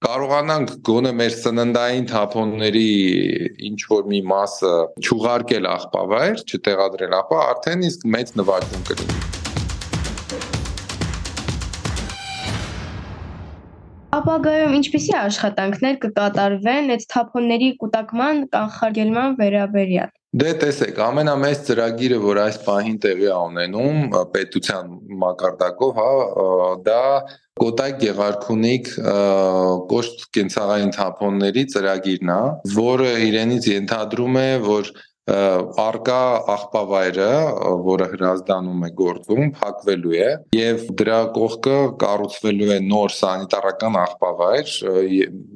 կարողանանք 0.00 0.70
գոնե 0.88 1.10
մեր 1.20 1.34
սննդային 1.38 2.06
թափոնների 2.10 2.86
ինչ 3.70 3.80
որ 3.90 4.06
մի 4.10 4.20
մասը 4.32 4.72
չուղարկել 5.04 5.68
աղբավայր, 5.76 6.46
չտեղադրել 6.48 7.18
աղբա, 7.20 7.42
արդեն 7.50 7.84
իսկ 7.90 8.08
մեծ 8.16 8.32
նվաճում 8.40 8.88
կլինի։ 8.90 9.29
Ապագայում 14.20 14.72
ինչպիսի 14.76 15.12
աշխատանքներ 15.16 15.94
կկատարվեն 16.04 16.94
այդ 16.94 17.04
թափոնների 17.12 17.68
կուտակման 17.80 18.40
կանխարգելման 18.52 19.36
վերաբերյալ։ 19.38 20.10
Դե 20.40 20.50
տեսեք, 20.62 20.98
ամենամեծ 21.02 21.62
ծրագիրը, 21.66 22.18
որ 22.22 22.40
այս 22.44 22.58
պահին 22.66 22.98
տեղի 23.02 23.24
է 23.26 23.38
ունենում 23.50 24.02
պետության 24.34 24.92
մակարդակով, 25.22 25.96
հա, 25.96 26.10
դա 26.86 27.00
Կոտայ 27.60 27.88
Գեղարքունիք 28.02 28.90
կոշտ 29.90 30.22
կենցաղային 30.36 30.92
թափոնների 30.96 31.64
ծրագիրն 31.74 32.30
է, 32.36 32.38
որը 32.76 33.10
իրենից 33.26 33.66
ենթադրում 33.72 34.38
է, 34.40 34.48
որ 34.68 34.92
արկա 35.30 36.20
աղբավայրը, 36.54 37.30
որը 37.86 38.06
հրազդանում 38.14 38.84
է 38.86 38.90
գործում, 39.00 39.50
փակվելու 39.60 40.14
է 40.18 40.28
եւ 40.56 40.84
դրա 41.00 41.20
կողքը 41.36 41.78
կառուցվելու 42.02 42.70
է 42.76 42.78
նոր 42.90 43.14
սանիտարական 43.16 43.98
աղբավայր 44.02 44.74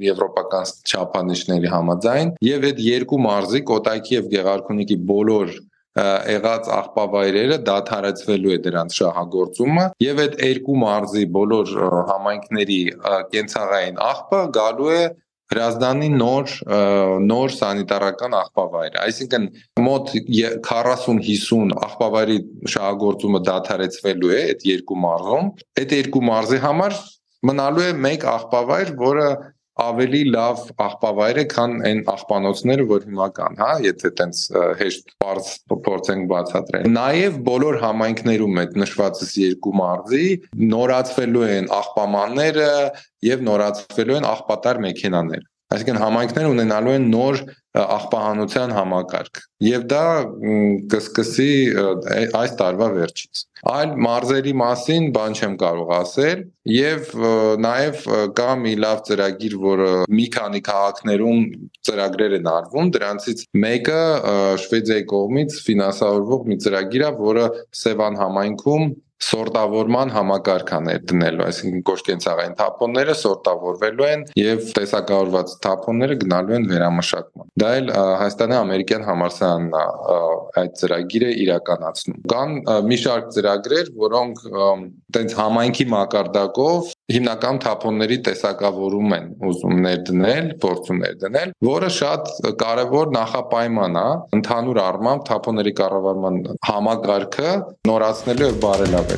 եվրոպական 0.08 0.72
չափանիշների 0.84 1.72
համաձայն 1.74 2.34
եւ 2.48 2.68
այդ 2.70 2.82
երկու 2.88 3.22
մարզի 3.28 3.62
Կոտայքի 3.74 4.18
եւ 4.18 4.28
Գեղարքունիքի 4.34 4.98
բոլոր 5.10 5.54
եղած 5.94 6.68
աղբավայրերը 6.74 7.58
դադարեցվելու 7.68 8.54
է 8.54 8.56
դրանց 8.64 8.96
շահագործումը 8.98 9.84
եւ 10.02 10.22
այդ 10.24 10.40
երկու 10.42 10.78
մարզի 10.80 11.26
բոլոր 11.36 11.74
համայնքների 12.08 12.78
կենցաղային 13.34 14.00
աղբը 14.08 14.40
գալու 14.58 14.90
է 14.94 15.04
Հրազդանի 15.54 16.08
նոր 16.18 16.52
նոր 17.30 17.52
սանիտարական 17.54 18.32
աղբավայր։ 18.40 18.96
Այսինքն 19.04 19.44
մոտ 19.86 20.14
40-50 20.66 21.74
աղբավայրի 21.86 22.38
շահագործումը 22.74 23.40
դադարեցվելու 23.48 24.32
է 24.34 24.40
այդ 24.50 24.64
երկու 24.70 24.98
մարզում։ 25.04 25.50
Այդ 25.84 25.94
երկու 26.00 26.24
մարզի 26.30 26.60
համար 26.64 26.98
մնալու 27.44 27.84
է 27.84 27.90
մեկ 28.08 28.26
աղբավայր, 28.34 28.92
որը 29.04 29.28
ավելի 29.82 30.20
լավ 30.30 30.60
աղբավայր 30.84 31.38
է, 31.42 31.44
քան 31.50 31.72
այն 31.88 32.02
աղբանոցները, 32.12 32.84
որ 32.90 33.06
հիմա 33.08 33.28
կան, 33.38 33.56
հա, 33.58 33.70
եթե 33.84 34.10
տենց 34.20 34.42
հեշտ 34.80 35.14
բարձ 35.24 35.48
փորձենք 35.88 36.28
բացատրել։ 36.30 36.86
Նաև 36.94 37.40
բոլոր 37.48 37.80
համայնքներում 37.84 38.60
այդ 38.64 38.76
նշվածս 38.84 39.32
երկու 39.42 39.74
մարզի 39.80 40.28
նորացվելու 40.74 41.48
են 41.58 41.72
աղբամանները 41.80 42.70
եւ 43.34 43.44
նորացվելու 43.50 44.20
են 44.20 44.30
աղբատար 44.30 44.80
մեքենաներ։ 44.86 45.44
Այսինքն 45.74 46.00
համայնքները 46.04 46.54
ունենալու 46.54 46.94
են 46.94 47.06
նոր 47.14 47.40
աղբահանության 47.74 48.72
համակարգ 48.74 49.40
եւ 49.66 49.86
դա 49.90 50.02
կսկսի 50.92 51.48
այս 52.38 52.52
տարվա 52.60 52.88
վերջից 52.94 53.40
այլ 53.72 53.94
մարզերի 54.06 54.52
մասին 54.60 55.08
բան 55.16 55.34
չեմ 55.34 55.56
կարող 55.62 55.90
ասել 55.96 56.44
եւ 56.70 57.10
նաեւ 57.64 58.04
կա 58.38 58.48
մի 58.62 58.74
լավ 58.84 59.02
ծրագիր 59.08 59.56
որը 59.64 59.90
մի 60.18 60.26
քանի 60.36 60.60
քաղաքներում 60.68 61.42
ծրագրեր 61.88 62.36
են 62.38 62.50
արվում 62.54 62.92
դրանցից 62.98 63.44
մեկը 63.64 64.02
շվեդիայի 64.66 65.08
կողմից 65.14 65.58
ֆինանսավորվող 65.66 66.46
մի 66.52 66.60
ծրագիր 66.66 67.08
է 67.08 67.10
որը 67.24 67.48
Սևան 67.82 68.20
համայնքում 68.22 68.86
սորտավորման 69.22 70.10
համակարգաներ 70.14 71.04
դնելու, 71.10 71.44
այսինքն 71.48 71.84
կոշկենցաղային 71.88 72.56
թափոնները 72.58 73.14
սորտավորվելու 73.20 74.08
են 74.08 74.24
եւ 74.40 74.66
տեսակավորված 74.78 75.54
թափոնները 75.64 76.16
գնալու 76.24 76.56
են 76.58 76.66
վերամշակման։ 76.72 77.48
Դա 77.62 77.70
էլ 77.78 77.92
Հայաստանի 77.94 78.56
ամերիկյան 78.58 79.06
համալսարանն 79.08 79.78
է 79.78 79.84
այդ 80.64 80.76
ծրագիրը 80.80 81.30
իրականացնում։ 81.44 82.18
Կան 82.34 82.54
մի 82.90 82.98
շարք 83.04 83.30
ծրագրեր, 83.38 83.90
որոնք 84.04 84.44
տենց 85.14 85.36
համայնքի 85.38 85.86
մակարդակով 85.94 86.92
հիմնական 87.14 87.58
թափոնների 87.64 88.18
տեսակավորում 88.28 89.14
են 89.18 89.26
ուզում 89.50 89.82
ներդնել, 89.84 90.48
փորձում 90.64 91.02
ներդնել, 91.04 91.52
որը 91.68 91.90
շատ 91.98 92.32
կարևոր 92.64 93.12
նախապայման 93.18 94.00
է 94.00 94.06
ընդհանուր 94.38 94.80
առմամբ 94.88 95.26
թափոնների 95.30 95.74
կառավարման 95.82 96.40
համակարգը 96.70 97.52
նորացնելու 97.92 98.48
եւ 98.50 98.60
բարելավելու։ 98.64 99.13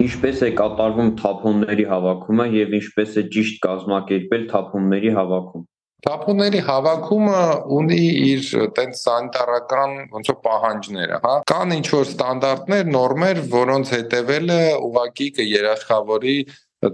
Ինչպես 0.00 0.38
է 0.46 0.48
կատարվում 0.56 1.10
թափոնների 1.20 1.84
հավաքումը 1.90 2.44
եւ 2.54 2.70
ինչպես 2.78 3.16
է 3.20 3.24
ճիշտ 3.34 3.58
կազմակերպել 3.66 4.46
թափոնների 4.52 5.10
հավաքում։ 5.16 5.64
Թափոնների 6.06 6.60
հավաքումը 6.64 7.40
ունի 7.76 7.98
իր 8.30 8.46
տենց 8.78 9.02
սանիտարական 9.04 9.92
ոնց 10.14 10.30
որ 10.32 10.38
պահանջները, 10.46 11.18
հա։ 11.24 11.34
Կան 11.52 11.74
ինչ 11.76 11.84
որ 11.92 12.06
ստանդարտներ, 12.08 12.88
նորմեր, 12.94 13.42
որոնց 13.52 13.92
հետևելը 13.96 14.58
ուղակի 14.88 15.28
կերաշխավորի 15.40 16.36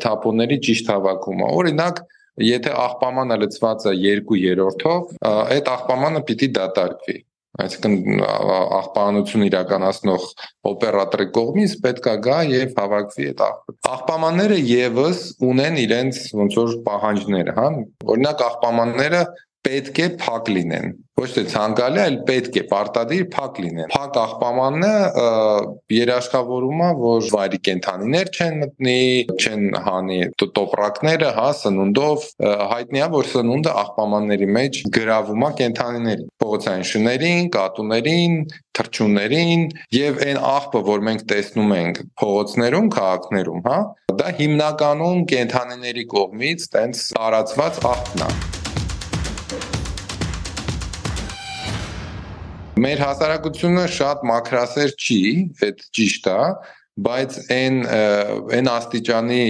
թափոնների 0.07 0.59
ճիշտ 0.67 0.93
հավաքումը։ 0.97 1.53
Օրինակ, 1.61 2.03
եթե 2.47 2.75
աղբամանը 2.87 3.39
լցված 3.45 3.87
է 3.87 3.95
2/3-ով, 4.03 5.15
այդ 5.55 5.73
աղբամանը 5.77 6.27
պիտի 6.27 6.51
դատարկվի 6.59 7.19
այսինքն 7.65 8.23
աղբանություն 8.27 9.45
իրականացնող 9.47 10.25
օպերատորի 10.71 11.27
կողմից 11.37 11.75
պետքա 11.87 12.15
գա 12.27 12.39
եւ 12.51 12.75
հավաքվի 12.81 13.29
այդ 13.31 13.43
աղբամանները 13.93 14.59
եւս 14.71 15.23
ունեն 15.47 15.81
իրենց 15.87 16.21
ոնց 16.41 16.59
որ 16.61 16.75
պահանջները, 16.87 17.55
հա։ 17.57 17.67
Օրինակ 18.13 18.45
աղբամանները 18.47 19.23
պետք 19.67 20.05
է 20.07 20.09
փակ 20.23 20.55
լինեն 20.57 20.95
ոչ 21.17 21.31
թե 21.33 21.43
ցանկալի, 21.49 22.01
այլ 22.03 22.17
պետք 22.29 22.57
է 22.61 22.63
պարտադիր 22.69 23.23
փակ 23.33 23.59
լինեն։ 23.65 23.87
Փակ 23.89 24.17
աղբամանն 24.21 24.83
երաշխավորում 25.97 26.83
է, 26.85 26.89
որ 27.01 27.29
վայրի 27.33 27.61
կենթանիներ 27.69 28.31
չեն 28.37 28.59
մտնի, 28.61 28.97
չեն 29.41 29.63
հանի 29.87 30.19
տոպրակները, 30.43 31.31
հա, 31.39 31.47
սնունդով, 31.63 32.27
հայտնի 32.75 33.01
է, 33.01 33.09
որ 33.17 33.31
սնունդը 33.33 33.73
աղբամանների 33.81 34.49
մեջ 34.57 34.81
գրավում 34.97 35.47
է 35.47 35.51
կենթանիներին, 35.63 36.29
փողոցային 36.45 36.85
շներին, 36.93 37.49
կատուներին, 37.57 38.35
թրջուններին 38.77 39.65
եւ 39.97 40.21
այն 40.27 40.43
աղբը, 40.51 40.83
որ 40.91 41.07
մենք 41.09 41.25
տեսնում 41.33 41.73
ենք 41.79 42.03
փողոցներում, 42.21 42.91
քաղաքներում, 42.99 43.65
հա, 43.71 43.79
դա 44.21 44.35
հիմնականում 44.43 45.25
կենթանիների 45.33 46.05
կողմից 46.13 46.69
տենց 46.77 47.03
տարածված 47.17 47.83
աղբն 47.95 48.29
է։ 48.29 48.46
Մեր 52.77 53.01
հասարակությունը 53.01 53.83
շատ 53.89 54.25
մակրասեր 54.29 54.91
չի, 55.01 55.21
այդ 55.65 55.79
ճիշտ 55.97 56.27
է, 56.29 56.41
բայց 57.07 57.37
այն 57.57 57.79
այն 58.57 58.69
աստիճանի 58.73 59.45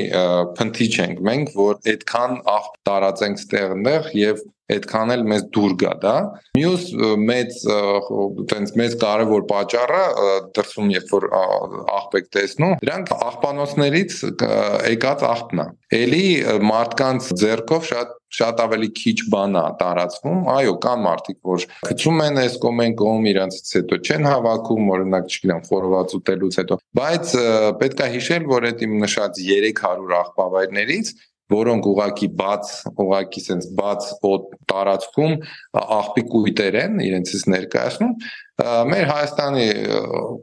փնթի 0.59 0.87
չենք 0.95 1.25
մենք, 1.29 1.51
որ 1.59 1.81
այդքան 1.93 2.37
աղ 2.53 2.69
տարածենք 2.87 3.43
ստեղներ 3.43 4.09
եւ 4.19 4.45
այդքան 4.73 5.13
էլ 5.15 5.25
մեզ 5.31 5.45
դուր 5.55 5.75
գա 5.83 5.93
դա 6.03 6.15
մյուս 6.59 6.87
մեծ 7.23 7.59
տենց 8.53 8.75
մեծ 8.81 8.97
կարևոր 9.03 9.45
պատճառը 9.53 10.03
դրսում 10.59 10.93
երբ 10.97 11.13
որ 11.17 11.27
աղբեք 11.37 12.29
տեսնում 12.37 12.75
դրանք 12.83 13.13
աղբանոցներից 13.17 14.19
եկած 14.91 15.27
աղբն 15.31 15.63
է 15.63 15.69
էլի 16.03 16.27
մարդկանց 16.73 17.33
ձեռքով 17.43 17.91
շատ 17.93 18.15
շատ 18.37 18.61
ավելի 18.65 18.89
քիչ 18.99 19.15
բան 19.33 19.55
է 19.61 19.63
տարածվում 19.81 20.49
այո 20.57 20.73
կան 20.83 21.03
մարդիկ 21.05 21.39
որ 21.47 21.67
քչում 21.87 22.23
են 22.25 22.41
այս 22.43 22.57
կոմեն 22.65 22.97
կողմ 23.01 23.29
իրանցից 23.31 23.71
հետո 23.77 23.99
չեն 24.03 24.27
հավաքում 24.27 24.91
օրինակ 24.97 25.31
չգիտեմ 25.31 25.63
խորոված 25.69 26.17
ուտելուց 26.19 26.59
հետո 26.61 26.79
բայց 27.01 27.35
պետք 27.85 28.03
է 28.03 28.11
հիշել 28.17 28.51
որ 28.51 28.69
այդ 28.73 28.85
իմ 28.87 28.99
նշած 29.07 29.41
300 29.47 30.19
աղբավայրներից 30.21 31.15
որոնք 31.53 31.87
ուղակի 31.93 32.29
բաց, 32.41 32.71
ուղակի 33.03 33.43
sense 33.45 33.71
բաց 33.79 34.09
տարածքում 34.73 35.35
աղբի 35.97 36.25
կույտեր 36.33 36.79
են 36.83 36.99
իրենցից 37.07 37.45
ներկայացնում, 37.55 38.15
մեր 38.57 39.09
Հայաստանի 39.11 39.65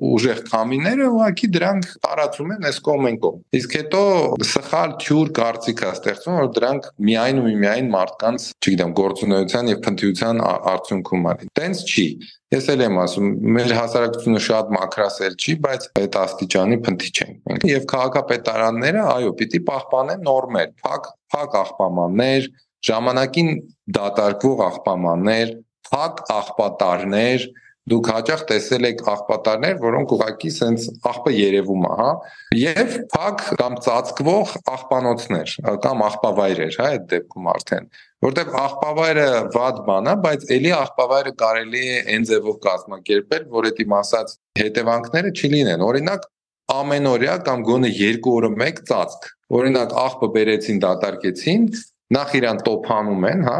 ուժեղ 0.05 0.41
քամիները 0.45 1.05
ուղղակի 1.09 1.47
դրանք 1.55 1.85
տարածում 2.03 2.51
են 2.53 2.67
այս 2.69 2.77
կոմենկով։ 2.85 3.39
Իսկ 3.57 3.77
հետո 3.79 4.01
սխալ 4.49 4.93
թյուր 5.01 5.31
կարծիք 5.39 5.81
է 5.81 5.89
ստեղծում, 5.93 6.37
որ 6.37 6.51
դրանք 6.57 6.89
միայն 7.09 7.41
ու 7.41 7.53
միայն 7.63 7.89
մարդկանց, 7.95 8.45
չգիտեմ, 8.61 8.93
գործունեության 9.01 9.71
եւ 9.73 9.81
փնթիության 9.87 10.43
արդյունքում 10.73 11.27
արի։ 11.33 11.49
Տենց 11.57 11.83
չի։ 11.89 12.07
Ես 12.53 12.69
էլ 12.69 12.83
եմ 12.85 12.97
ասում, 13.01 13.29
մեր 13.57 13.71
հասարակությունը 13.73 14.41
շատ 14.45 14.71
մակրասեր 14.77 15.37
չի, 15.41 15.53
բայց 15.63 15.87
այդ 16.03 16.17
աստիճանի 16.21 16.77
փնթի 16.85 17.09
չենք 17.17 17.39
մենք։ 17.49 17.65
Եվ 17.71 17.87
քաղաքապետարանները, 17.93 19.05
այո, 19.13 19.31
պիտի 19.41 19.61
պահպանեն 19.73 20.21
նորմեր, 20.27 20.69
փակ, 20.85 21.09
փակ 21.33 21.57
աղբամաններ, 21.63 22.47
ժամանակին 22.93 23.49
դատարկվող 23.97 24.63
աղբամաններ, 24.69 25.55
փակ 25.89 26.21
աղբատարներ, 26.37 27.47
դուք 27.91 28.09
հաճախ 28.13 28.41
տեսել 28.47 28.87
եք 28.87 29.01
աղբատարներ, 29.11 29.73
որոնք 29.83 30.11
ուղակի 30.15 30.51
սենց 30.55 30.85
աղբը 31.09 31.33
երևում 31.35 31.83
է, 31.83 31.91
հա, 31.99 32.11
եւ 32.55 32.93
փակ 33.11 33.43
կամ 33.59 33.75
ծածկվող 33.87 34.53
աղբանոցներ 34.73 35.55
կամ 35.83 36.03
աղբավայրեր, 36.07 36.77
հա, 36.79 36.87
այդ 36.93 37.07
դեպքում 37.13 37.49
արդեն, 37.53 37.89
որտեղ 38.23 38.53
աղբավայրը 38.63 39.27
վատ 39.57 39.81
բան 39.89 40.07
է, 40.07 40.15
բայց 40.23 40.45
ելի 40.55 40.71
աղբավայրը 40.79 41.33
կարելի 41.43 41.83
է 41.83 41.99
այն 42.13 42.27
ձևով 42.31 42.57
կազմակերպել, 42.63 43.47
որ 43.57 43.67
այդ 43.69 43.81
իմ 43.83 43.95
ասած 43.99 44.35
հետևանքները 44.63 45.33
չլինեն։ 45.43 45.83
Օրինակ 45.91 46.27
ամենօրյա 46.73 47.37
կամ 47.43 47.63
գոնե 47.67 47.89
երկու 47.99 48.35
օրը 48.39 48.49
մեկ 48.63 48.77
ծածկ։ 48.87 49.25
Օրինակ 49.59 49.95
աղբը 50.03 50.29
բերեցին, 50.33 50.77
դատարկեցին, 50.83 51.65
նախ 52.13 52.33
իրան 52.39 52.59
տոփանում 52.63 53.25
են, 53.29 53.43
հա, 53.47 53.57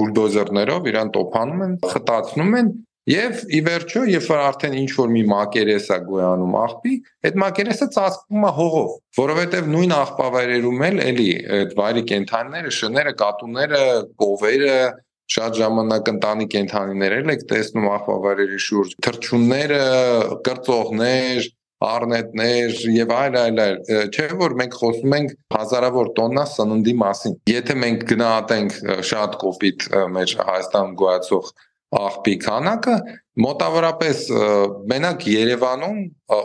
բուլդոզերներով 0.00 0.88
իրան 0.90 1.10
տոփանում 1.14 1.62
են, 1.66 1.74
խտացնում 1.94 2.56
են 2.60 2.70
Եվ 3.10 3.40
ի 3.50 3.60
վերջո, 3.66 4.00
երբ 4.12 4.26
որ 4.30 4.40
արդեն 4.44 4.74
ինչ 4.80 4.90
որ 4.94 5.08
մի 5.10 5.22
մակերես 5.30 5.86
է 5.90 5.98
գոյանում 6.06 6.56
աղբի, 6.60 6.96
այդ 7.26 7.38
մակերեսը 7.42 7.88
ծածկվում 7.96 8.44
է 8.46 8.52
հողով, 8.58 8.90
որովհետև 9.18 9.70
նույն 9.74 9.94
աղբավայրերում 9.96 10.84
էլ 10.88 11.00
էլի 11.06 11.28
այդ 11.58 11.72
վայրի 11.80 12.04
կենթանիները, 12.10 12.74
շները, 12.80 13.14
կատուները, 13.22 13.84
կովերը, 14.22 14.76
շատ 15.30 15.58
ժամանակ 15.60 16.12
ընտանի 16.12 16.46
կենթանիներ 16.54 17.16
էլ 17.20 17.32
եք 17.34 17.42
տեսնում 17.50 17.88
աղբավայրերի 17.96 18.60
շուրջ, 18.66 18.94
թրջունները, 19.06 19.82
կրծողներ, 20.46 21.50
առնետներ 21.80 22.80
եւ 22.92 23.12
այլ 23.16 23.36
այլ 23.40 23.60
այլ 23.64 23.78
չէ 24.12 24.26
որ 24.40 24.54
մենք 24.60 24.74
խոսում 24.80 25.14
ենք 25.16 25.30
հազարավոր 25.54 26.10
տոննա 26.18 26.42
սննդի 26.50 26.94
մասին 27.02 27.36
եթե 27.48 27.76
մենք 27.84 28.02
գնահատենք 28.10 28.76
շատ 29.10 29.38
կոպիտ 29.40 29.86
մեր 30.16 30.34
Հայաստան 30.50 30.92
գոյացող 31.00 31.52
աղբի 31.98 32.34
քանակը 32.44 32.96
մոտավորապես 33.44 34.20
մենակ 34.90 35.24
Երևանում 35.30 36.00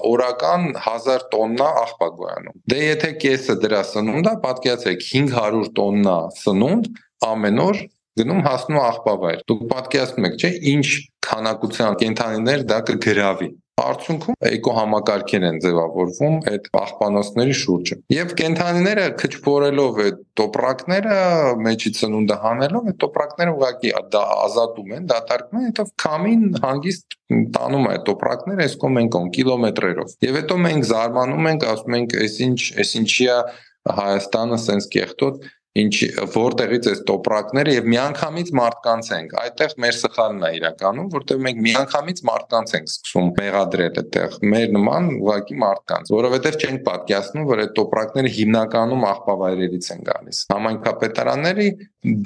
օրական 0.09 0.67
1000 0.85 1.25
տոննա 1.33 1.67
աղբ 1.81 2.05
է 2.05 2.09
գոյանում։ 2.19 2.55
Դե 2.71 2.79
եթե 2.81 3.09
կեսը 3.23 3.55
դրա 3.65 3.81
սնունդա, 3.91 4.33
պատկերացրեք 4.45 5.05
500 5.09 5.69
տոննա 5.79 6.15
սնունդ 6.39 6.89
ամեն 7.29 7.61
օր 7.65 7.83
գնում 8.15 8.41
հասնում 8.45 8.79
աղբավայր։ 8.85 9.39
Դուք 9.51 9.63
պատկերացնում 9.75 10.27
եք, 10.29 10.35
չէ՞, 10.39 10.51
ինչ 10.71 10.87
քանակության 11.25 11.97
կենթանիներ 12.01 12.65
դա 12.69 12.77
կգրավի։ 12.89 13.49
Արդյունքում 13.75 14.35
էկոհամակարգեր 14.47 15.45
են 15.45 15.57
ձևավորվում 15.63 16.35
այդ 16.51 16.67
աղբանոցների 16.79 17.55
շուրջը։ 17.61 17.97
Եւ 18.15 18.29
կենթանիները 18.39 19.07
քչփորելով 19.19 19.99
այդ 20.05 20.21
տոպրակները 20.39 21.17
մեջի 21.65 21.91
ծնունդը 21.97 22.37
հանելով 22.45 22.87
այդ 22.91 22.97
տոպրակները 23.03 23.55
ուղղակի 23.55 23.91
դա 24.15 24.21
ազատում 24.45 24.95
են, 24.95 25.09
դատարկում 25.11 25.59
են, 25.59 25.67
հետո 25.67 25.85
քամին 26.05 26.47
հանգիստ 26.65 27.19
տանում 27.59 27.85
է 27.85 27.91
այդ 27.95 28.07
տոպրակները 28.11 28.65
այս 28.65 28.77
կողմ 28.85 29.01
են 29.03 29.11
կողմ 29.15 29.29
կիլոմետրերով։ 29.35 30.15
Եվ 30.25 30.39
հետո 30.39 30.59
մենք 30.65 30.89
զարմանում 30.95 31.51
ենք, 31.51 31.67
ասում 31.75 31.99
ենք, 31.99 32.17
այսինչ, 32.25 32.59
այսինչիա 32.85 33.37
Հայաստանը 33.85 34.57
սենց 34.65 34.85
կեղտոտ 34.95 35.43
ինչ 35.75 35.95
որտեղից 36.31 36.85
էս 36.91 36.99
տոպրակները 37.09 37.73
եւ 37.75 37.87
միանգամից 37.91 38.51
մարդկանց 38.59 39.09
ենք 39.15 39.33
այդտեղ 39.41 39.73
մեր 39.83 39.97
սխալն 39.97 40.45
է 40.47 40.51
իրականում 40.59 41.09
որտեղ 41.15 41.41
մենք 41.45 41.59
միանգամից 41.65 42.21
մարդկանց 42.29 42.73
ենք 42.79 42.91
սկսում 42.91 43.27
մեղադրել 43.39 43.99
այդտեղ 44.01 44.37
մեր 44.53 44.71
նման 44.77 45.09
ուղակի 45.15 45.57
մարդկանց 45.65 46.13
որովհետեւ 46.15 46.57
չենք 46.63 46.81
պատկերացնում 46.87 47.49
որ 47.51 47.63
այդ 47.65 47.75
տոպրակները 47.81 48.33
հիմնականում 48.39 49.05
աղբավայրերից 49.11 49.91
են 49.95 50.07
գալիս 50.07 50.41
համայնքապետարանների 50.55 51.69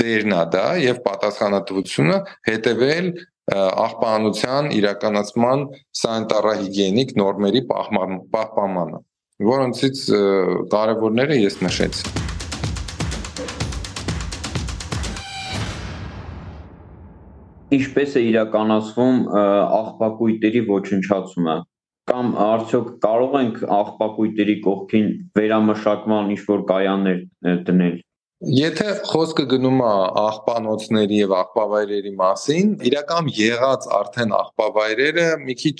դերն 0.04 0.38
է 0.38 0.46
դա 0.54 0.66
եւ 0.86 1.04
պատասխանատվությունը 1.10 2.22
հետեւել 2.54 3.12
աղբանության 3.50 4.74
իրականացման 4.78 5.68
սանիտարահիգիենիկ 6.04 7.16
նորմերի 7.18 7.66
պահպանմանը 7.74 9.04
որոնցից 9.50 10.08
կարևորները 10.76 11.46
ես 11.50 11.64
նշեցի 11.66 12.29
ինչպես 17.78 18.16
է 18.20 18.24
իրականացվում 18.30 19.18
աղբակույտերի 19.80 20.62
ոչնչացումը 20.70 21.58
կամ 22.10 22.30
արդյոք 22.50 22.92
կարող 23.06 23.40
ենք 23.40 23.58
աղբակույտերի 23.80 24.56
կողքին 24.68 25.10
վերամշակման 25.40 26.32
ինչ-որ 26.36 26.64
կայաններ 26.74 27.20
դնել 27.70 27.98
Եթե 28.40 28.92
խոսքը 29.04 29.44
գնում 29.52 29.82
է 29.84 29.88
աղբանոցների 30.22 31.18
եւ 31.20 31.32
աղբավայրերի 31.42 32.12
մասին, 32.22 32.70
իրական 32.88 33.26
եղած 33.36 33.88
արդեն 33.98 34.32
աղբավայրերը 34.38 35.26
մի 35.44 35.56
քիչ 35.60 35.80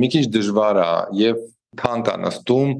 մի 0.00 0.08
քիչ 0.14 0.22
դժվար 0.36 0.80
է 0.80 0.88
եւ 1.20 1.42
թանկ 1.82 2.08
է 2.14 2.16
նստում 2.22 2.72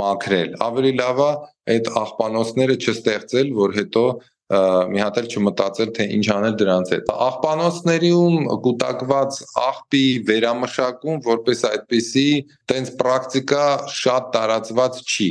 մաքրել։ 0.00 0.56
Ավելի 0.70 0.92
լավ 1.02 1.20
է 1.26 1.30
այդ 1.76 1.92
աղբանոցները 2.00 2.78
չստեղծել, 2.80 3.52
որ 3.60 3.76
հետո 3.76 4.04
մի 4.50 5.02
հատ 5.04 5.18
էլ 5.20 5.28
չմտածել 5.30 5.90
թե 5.96 6.06
ինչ 6.16 6.26
անել 6.34 6.54
դրանց 6.60 6.92
հետ։ 6.94 7.10
Աղբանոցներիում 7.26 8.48
կուտակված 8.66 9.40
աղբի 9.64 10.04
վերամշակում 10.30 11.20
որպես 11.30 11.64
այդպիսի 11.70 12.28
տենց 12.72 12.94
պրակտիկա 13.02 13.64
շատ 14.00 14.30
տարածված 14.36 15.02
չի 15.06 15.28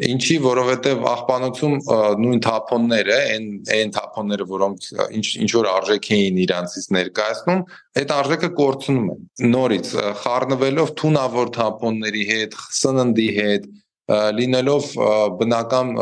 ինչի 0.00 0.36
որովհետև 0.44 1.02
աղբանոցում 1.10 1.74
նույն 2.22 2.40
թափոնները 2.46 3.16
այն 3.34 3.48
այն 3.74 3.92
թափոնները 3.96 4.46
որոնք 4.52 4.86
ինչ 5.18 5.26
ինչ 5.44 5.50
որ 5.56 5.68
արժեք 5.74 6.08
էին 6.16 6.38
իրանցից 6.44 6.86
ներկայացնում 6.96 7.60
այդ 8.00 8.14
արժեքը 8.16 8.50
կորցնում 8.60 9.10
են 9.14 9.52
նորից 9.56 9.92
խառնվելով 10.22 10.94
թունավոր 11.02 11.52
թափոնների 11.58 12.24
հետ 12.30 12.56
սննդի 12.80 13.28
հետ 13.40 13.68
լինելով 14.10 14.90
բնական 15.40 15.94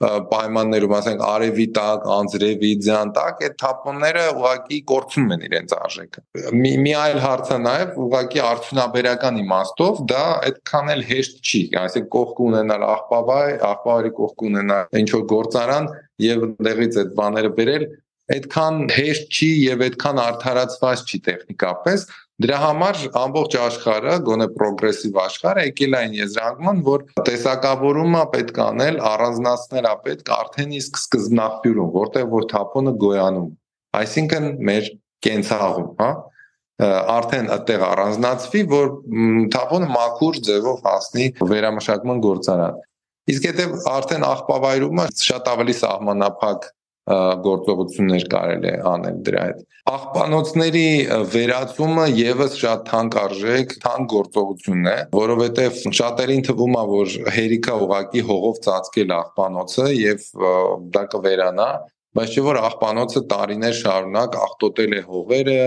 պայմաններում, 0.00 0.92
ասենք 0.96 1.22
արևի 1.28 1.64
տակ, 1.76 2.04
անձրևի 2.14 2.70
ձյան 2.86 3.10
տակ, 3.16 3.42
այդ 3.46 3.56
թափոնները 3.60 4.22
ուղակի 4.32 4.78
կորցնում 4.90 5.34
են 5.36 5.42
իրենց 5.48 5.74
արժեքը։ 5.76 6.22
Մի, 6.56 6.72
մի 6.86 6.94
այլ 7.00 7.20
հարց 7.24 7.50
է 7.52 7.58
նաև 7.66 7.98
ուղակի 8.06 8.42
արդյունաբերական 8.50 9.40
իմաստով 9.44 10.00
դա 10.14 10.22
այդքան 10.48 10.92
էլ 10.94 11.04
հեշտ 11.10 11.42
չի, 11.44 11.62
այսինքն 11.84 12.12
կողք 12.16 12.40
ունենալ 12.48 12.86
աղբավայ, 12.94 13.50
աղբավայրի 13.70 14.14
կողք 14.20 14.46
ունենալ 14.48 15.00
ինչ 15.04 15.10
որ 15.18 15.26
գործարան 15.36 15.90
եւ 16.30 16.46
ընդեղից 16.48 17.00
այդ 17.04 17.12
բաները 17.20 17.52
բերել 17.60 17.84
այդքան 18.30 18.76
հեշտ 18.94 19.36
չի 19.36 19.50
եւ 19.66 19.80
այդքան 19.86 20.18
արդարացված 20.22 21.00
չի 21.10 21.18
տեխնիկապես 21.28 22.04
Դրա 22.40 22.58
համար 22.60 22.98
ամբողջ 23.20 23.54
աշխարհը, 23.60 24.12
գոնե 24.24 24.46
պրոգրեսիվ 24.54 25.16
աշխարհը 25.20 25.64
եկել 25.66 25.96
այն 25.98 26.14
եզրանկման, 26.16 26.78
որ 26.86 27.02
տեսակավորումը 27.26 28.22
պետք 28.34 28.60
է 28.60 28.62
անել, 28.64 29.00
առանձնացնել 29.10 29.88
է 29.90 29.92
պետք 30.06 30.32
արդեն 30.36 30.72
իսկ 30.78 31.00
սկզբնաղբյուրում, 31.00 31.90
որտեղ 31.98 32.30
որ 32.32 32.46
թափոնը 32.54 32.94
գոյանում։ 33.04 33.50
Այսինքն 34.00 34.48
մեր 34.70 34.90
կենցաղում, 35.26 35.90
հա 36.00 36.10
արդեն 36.80 37.48
այդտեղ 37.60 37.82
առանձնացվի, 37.90 38.60
որ 38.70 38.86
թափոնը 39.52 39.88
մաքուր 39.90 40.38
ձևով 40.48 40.78
հասնի 40.86 41.26
վերամշակման 41.50 42.22
գործարան։ 42.24 42.78
Իսկ 43.30 43.48
եթե 43.50 43.66
արդեն 43.90 44.24
աղբավայրումը 44.30 45.04
շատ 45.28 45.50
ավելի 45.52 45.74
սահմանափակ 45.80 46.68
գործողություններ 47.46 48.24
կարելի 48.34 48.70
է 48.70 48.74
անել 48.90 49.20
դրա 49.26 49.44
հետ։ 49.50 49.62
Աղբանոցների 49.90 50.88
վերածումը 51.34 52.04
եւս 52.14 52.58
շատ 52.60 52.82
թանկարժեք, 52.90 53.72
թանկ 53.84 54.10
գործողություն 54.14 54.90
է, 54.90 54.96
որովհետեւ 55.16 55.80
շատերին 56.00 56.44
թվում 56.50 56.76
է, 56.76 56.84
որ 56.90 57.14
հերիքա 57.36 57.78
ուղակի 57.86 58.26
հողով 58.28 58.60
ծածկել 58.66 59.14
աղբանոցը 59.16 59.88
եւ 59.96 60.28
դա 60.98 61.04
կվերանա, 61.14 61.70
բայց 62.18 62.36
չէ 62.36 62.44
որ 62.46 62.60
աղբանոցը 62.66 63.20
տարիներ 63.30 63.74
շարունակ 63.80 64.38
աղտոտել 64.44 64.94
է 64.98 65.02
հողերը 65.10 65.58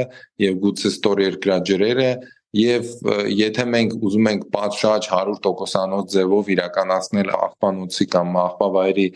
եւ 0.44 0.58
գուցե 0.64 0.90
ստոր 0.94 1.22
երկրաջրերը 1.24 2.10
եւ 2.54 2.90
եթե 3.34 3.64
մենք 3.74 3.94
ուզում 4.08 4.28
ենք 4.30 4.44
պատշաճ 4.54 5.08
100%-անոց 5.10 6.12
ձևով 6.14 6.52
իրականացնել 6.54 7.32
աղբանոցի 7.38 8.06
կամ 8.14 8.36
աղբավայրի 8.44 9.08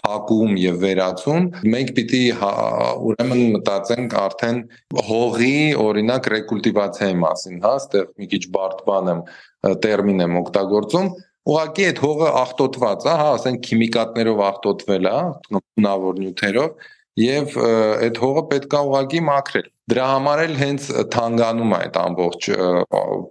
փակում 0.00 0.56
եւ 0.60 0.78
վերացում 0.84 1.44
մենք 1.74 1.92
պիտի 1.98 2.22
հա, 2.40 2.52
ուրեմն 3.10 3.42
մտածենք 3.54 4.16
արդեն 4.22 4.58
հողի 5.08 5.58
օրինակ 5.84 6.30
ռեկուլտիվացիայի 6.34 7.18
մասին 7.24 7.60
հա 7.64 7.74
այստեղ 7.78 8.08
մի 8.22 8.28
քիչ 8.32 8.42
բարդ 8.56 8.82
բան 8.88 9.12
եմ 9.14 9.22
տերմին 9.84 10.24
եմ 10.24 10.40
օգտագործում 10.40 11.12
ուղղակի 11.44 11.86
այդ 11.90 12.02
հողը 12.04 12.28
աղտոտված 12.40 13.06
է 13.06 13.14
հա 13.20 13.30
ասենք 13.34 13.64
քիմիկատներով 13.68 14.42
աղտոտվել 14.48 15.08
է 15.10 15.16
նավոր 15.86 16.20
նյութերով 16.24 16.90
եւ 17.20 17.56
այդ 17.64 18.20
հողը 18.24 18.42
պետքա 18.52 18.80
ուղղակի 18.88 19.20
մաքրել 19.28 19.68
դրա 19.92 20.04
համար 20.10 20.42
էլ 20.44 20.54
հենց 20.62 20.86
թանգանում 21.14 21.74
է 21.74 21.78
այդ 21.84 21.98
ամբողջ 22.02 22.48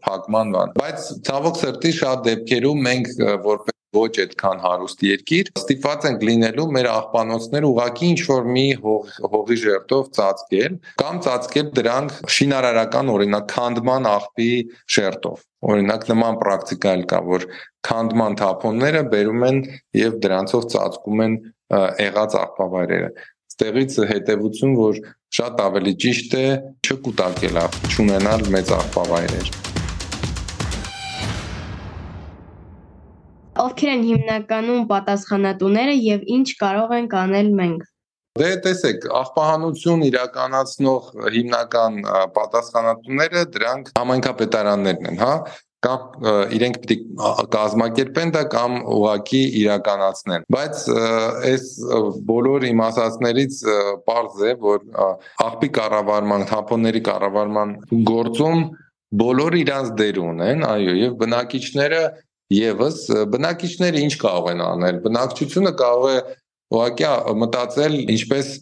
փակման 0.08 0.54
բան 0.56 0.73
բայց 0.80 1.08
ցավոք 1.30 1.62
սրտի 1.63 1.93
շատ 1.99 2.28
դեպքերում 2.30 2.84
մենք 2.88 3.10
որպես 3.47 3.72
ոչ 3.93 4.12
այդքան 4.23 4.62
հարուստ 4.63 5.03
երկիր, 5.08 5.49
ստիպված 5.60 6.08
ենք 6.10 6.25
լինելու 6.29 6.67
մեր 6.77 6.89
աղբանոցները 6.93 7.69
ուղակի 7.69 8.10
ինչ 8.13 8.21
որ 8.29 8.47
մի 8.58 8.65
հող, 8.84 9.12
հողի 9.34 9.58
ժերտով 9.63 10.10
ծածկել 10.17 10.77
կամ 11.03 11.19
ծածկել 11.27 11.71
դրանք 11.79 12.15
շինարարական 12.38 13.12
օրինակ 13.13 13.49
քանդման 13.53 14.10
աղբի 14.13 14.51
շերտով։ 14.97 15.43
Օրինակ 15.73 16.08
նման 16.12 16.39
պրակտիկա 16.43 16.93
էլ 16.97 17.03
կա, 17.13 17.19
որ 17.34 17.45
քանդման 17.88 18.39
թափոնները 18.41 19.03
բերում 19.13 19.45
են 19.49 19.62
եւ 19.99 20.17
դրանցով 20.25 20.65
ծածկում 20.73 21.23
են 21.27 21.38
եղած 22.03 22.38
աղբավայրերը։ 22.43 23.12
Ստեղից 23.53 23.99
հետևություն, 24.10 24.73
որ 24.79 25.03
շատ 25.38 25.62
ավելի 25.67 25.93
ճիշտ 26.06 26.36
է 26.39 26.47
չկուտակել 26.88 27.62
չունենալ 27.93 28.49
մեծ 28.58 28.75
աղբավայրեր։ 28.79 29.72
Ովքեր 33.53 33.89
են 33.93 34.03
հիմնականում 34.07 34.85
պատասխանատուները 34.89 35.91
եւ 35.93 36.21
ինչ 36.35 36.47
կարող 36.61 36.93
ենք 36.97 37.11
անել 37.19 37.49
մենք։ 37.59 37.83
Դե 38.41 38.47
տեսեք, 38.65 39.03
աղբահանություն 39.19 40.05
իրականացնող 40.07 41.11
հիմնական 41.35 41.99
պատասխանատուները 42.37 43.43
դրանք 43.57 43.91
համայնքապետարաններն 43.99 45.09
են, 45.11 45.21
հա 45.21 45.35
կամ 45.83 46.27
իրենք 46.57 46.79
պիտի 46.81 46.97
կազմակերպեն 47.53 48.33
դա 48.33 48.43
կամ 48.53 48.75
ուղակի 48.97 49.41
իրականացնեն 49.61 50.45
բայց 50.55 50.83
այս 51.51 51.65
բոլոր 52.29 52.67
իմ 52.69 52.83
ասածներից 52.87 53.57
པարզ 54.07 54.43
է 54.49 54.53
որ 54.63 54.85
աղբի 55.45 55.69
կառավարման 55.77 56.45
թափոնների 56.53 57.01
կառավարման 57.09 57.75
գործում 58.09 58.63
բոլորը 59.23 59.59
իրանց 59.63 59.91
դեր 59.99 60.21
ունեն 60.23 60.63
այո 60.69 60.95
եւ 61.03 61.17
բնակիչները 61.19 62.03
Եվս 62.53 62.99
բնակիչները 63.33 64.03
ինչ 64.07 64.13
կարող 64.23 64.51
են 64.53 64.63
անել։ 64.67 64.99
Բնակչությունը 65.07 65.73
կարող 65.83 66.09
է 66.13 66.17
ուղղակի 66.73 67.09
մտածել 67.43 67.97
ինչպես 68.17 68.53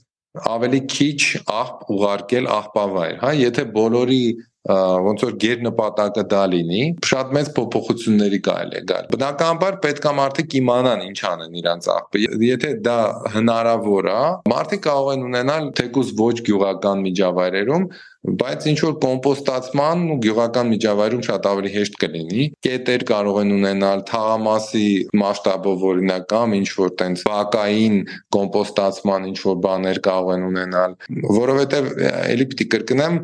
ավելի 0.51 0.79
քիչ 0.91 1.19
աղբ 1.51 1.91
ուղարկել 1.91 2.47
աղբավայր, 2.55 3.15
հա, 3.21 3.31
եթե 3.41 3.63
բոլորի 3.75 4.23
ոնց 4.69 5.23
որ 5.25 5.31
գեր 5.41 5.63
նպատակը 5.65 6.23
դա 6.31 6.41
լինի, 6.51 6.81
շատ 7.09 7.31
մեծ 7.33 7.47
փոփոխությունների 7.55 8.39
կարելի 8.45 8.77
է 8.77 8.81
գալ։ 8.91 9.07
Բնականաբար 9.15 9.77
պետք 9.85 10.05
է 10.05 10.13
մարդիկ 10.19 10.55
իմանան 10.59 11.01
ինչ 11.07 11.17
անեն 11.31 11.57
իրանց 11.61 11.87
աղբը։ 11.95 12.21
Եթե 12.45 12.71
դա 12.85 12.97
հնարավոր 13.35 14.09
է, 14.11 14.21
մարդիկ 14.53 14.83
կարող 14.85 15.09
են 15.15 15.25
ունենալ 15.31 15.71
թեկուզ 15.81 16.13
ոչ 16.21 16.35
գյուղական 16.51 17.03
միջավայրերում 17.07 17.87
բայց 18.21 18.65
ինչ 18.69 18.79
որ 18.85 18.95
կոմպոստացման 19.01 20.01
ու 20.13 20.17
գյուղական 20.21 20.67
միջավայրում 20.71 21.23
շատ 21.25 21.47
ավելի 21.51 21.71
հեշտ 21.75 21.95
կլինի։ 22.03 22.43
Կետեր 22.67 23.05
կարող 23.09 23.39
են 23.41 23.53
ունենալ 23.55 24.03
թաղամասի 24.11 24.89
մասշտաբով 25.21 25.85
օրինակ 25.91 26.27
կամ 26.33 26.53
ինչ 26.59 26.69
որ 26.77 26.93
տենց 27.01 27.23
բակային 27.31 27.97
կոմպոստացման 28.37 29.27
ինչ 29.31 29.39
որ 29.47 29.57
բաներ 29.65 30.01
կարող 30.05 30.31
են 30.35 30.45
ունենալ, 30.51 30.95
որովհետև 31.41 31.91
ելի 32.35 32.47
պիտի 32.51 32.69
կրկնեմ, 32.75 33.19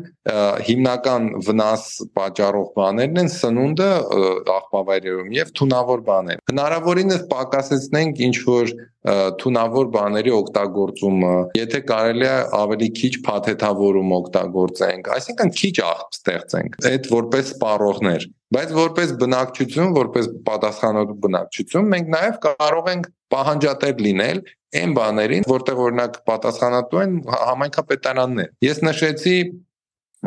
հիմնական 0.66 1.30
վնաս 1.46 1.84
պատճառող 2.18 2.68
բաներն 2.74 3.22
են 3.22 3.30
սնունդը 3.38 3.88
աղբավայրերում 4.58 5.32
եւ 5.38 5.52
թունավոր 5.60 6.02
բաներ։ 6.10 6.42
Հնարավորինս 6.52 7.24
պակասեցնենք 7.32 8.22
ինչ 8.28 8.36
որ 8.50 8.74
թունավոր 9.42 9.90
բաների 9.94 10.32
օգտագործումը, 10.38 11.34
եթե 11.58 11.80
կարելի 11.88 12.26
է 12.28 12.34
ավելի 12.58 12.88
քիչ 12.98 13.12
փաթեթավորում 13.28 14.12
օգտագործենք, 14.18 15.10
այսինքն 15.18 15.52
քիչ 15.60 15.74
աղբ 15.88 16.18
ստեղծենք, 16.18 16.78
այդ 16.92 17.08
որպես 17.14 17.52
սպառողներ, 17.54 18.26
բայց 18.58 18.74
որպես 18.78 19.14
բնակչություն, 19.22 19.94
որպես 19.98 20.28
պատասխանատու 20.48 21.18
բնակչություն 21.24 21.90
մենք 21.94 22.12
նաև 22.16 22.38
կարող 22.48 22.92
ենք 22.94 23.08
պահանջատեր 23.28 24.04
լինել 24.08 24.42
այն 24.78 24.92
բաներին, 24.98 25.46
որտեղ 25.48 25.78
օրինակ 25.84 26.16
պատասխանատու 26.28 27.00
են 27.04 27.12
համայնքապետարաններ։ 27.32 28.50
Ես 28.64 28.80
նշեցի 28.84 29.36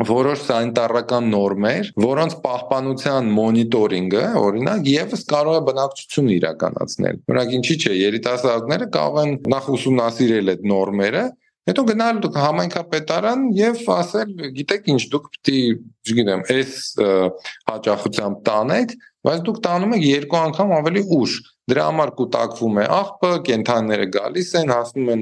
որոշ 0.00 0.44
սանիտարական 0.46 1.26
նորմեր, 1.32 1.88
որոնց 2.00 2.36
պահպանության 2.46 3.28
մոնիտորինգը, 3.36 4.22
օրինակ, 4.40 4.88
եւս 4.88 5.24
կարող 5.32 5.58
է 5.58 5.62
բնակչությունը 5.68 6.34
իրականացնել։ 6.38 7.20
Օրինակ, 7.28 7.54
ինչի՞ 7.58 7.76
չէ, 7.82 7.92
երիտասարդները 8.00 8.88
կարող 8.96 9.20
են 9.22 9.36
նախ 9.52 9.70
ուսումնասիրել 9.76 10.52
այդ 10.52 10.66
նորմերը, 10.72 11.24
հետո 11.68 11.82
գնալ 11.92 12.20
համայնքապետարան 12.42 13.42
եւ 13.54 13.82
ասել, 13.94 14.30
գիտեք 14.56 14.88
ինչ, 14.96 15.02
դուք 15.12 15.28
պիտի, 15.36 15.60
չգիտեմ, 16.08 16.40
այս 16.56 16.72
հաճախությամբ 17.68 18.40
տանեք, 18.48 18.94
բայց 19.22 19.42
դուք 19.46 19.58
տանում 19.62 19.92
եք 19.98 20.06
երկու 20.08 20.38
անգամ 20.42 20.72
ավելի 20.80 21.02
ուշ։ 21.14 21.36
Դրա 21.70 21.82
համար 21.86 22.10
կուտակվում 22.18 22.78
է 22.82 22.86
աղբը, 22.96 23.30
կենթանիները 23.46 24.06
գալիս 24.16 24.48
են, 24.58 24.72
հասնում 24.74 25.12
են 25.12 25.20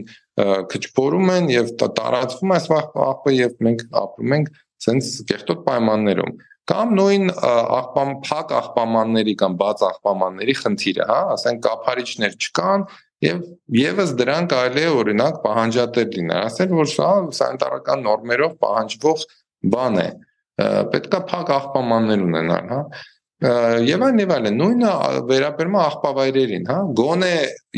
քչփորում 0.72 1.33
են 1.37 1.50
եւ 1.53 1.72
տարածվում 1.81 2.55
այս 2.57 2.68
աղբը 2.76 3.35
եւ 3.37 3.57
մենք 3.66 3.85
ապրում 4.00 4.35
ենք 4.37 4.53
ցենց 4.85 5.11
կեղտոտ 5.31 5.66
պայմաններում 5.66 6.38
կամ 6.70 6.92
նույն 6.94 7.31
աղբամ 7.50 8.11
փակ 8.26 8.53
աղբամանների 8.61 9.35
կամ 9.40 9.55
բաց 9.61 9.81
աղբամանների 9.88 10.55
խնդիրը, 10.61 11.07
հա, 11.11 11.20
ասենք 11.35 11.62
կափարիչներ 11.66 12.37
չկան 12.46 12.85
եւ 13.26 13.40
եւս 13.81 14.12
դրան 14.20 14.48
կարելի 14.53 14.85
է 14.85 14.90
օրինակ 15.00 15.40
պահանջատեր 15.46 16.12
լինել, 16.16 16.42
ասել 16.50 16.74
որ 16.79 16.90
սա 16.94 17.09
սանիտարական 17.40 18.05
նորմերով 18.07 18.55
պահանջվող 18.64 19.24
բան 19.74 19.98
է 20.05 20.09
պետքա 20.94 21.20
փակ 21.33 21.53
աղբամաններ 21.57 22.24
ունենալ, 22.29 22.70
հա 22.70 22.81
եւ 23.40 24.03
այն 24.05 24.18
եւ 24.20 24.33
այլն 24.35 24.57
նույնը 24.61 24.88
վերաբերում 25.31 25.76
է 25.76 25.81
աղբավայրերին 25.81 26.66
հա 26.68 26.79
գոնե 27.00 27.31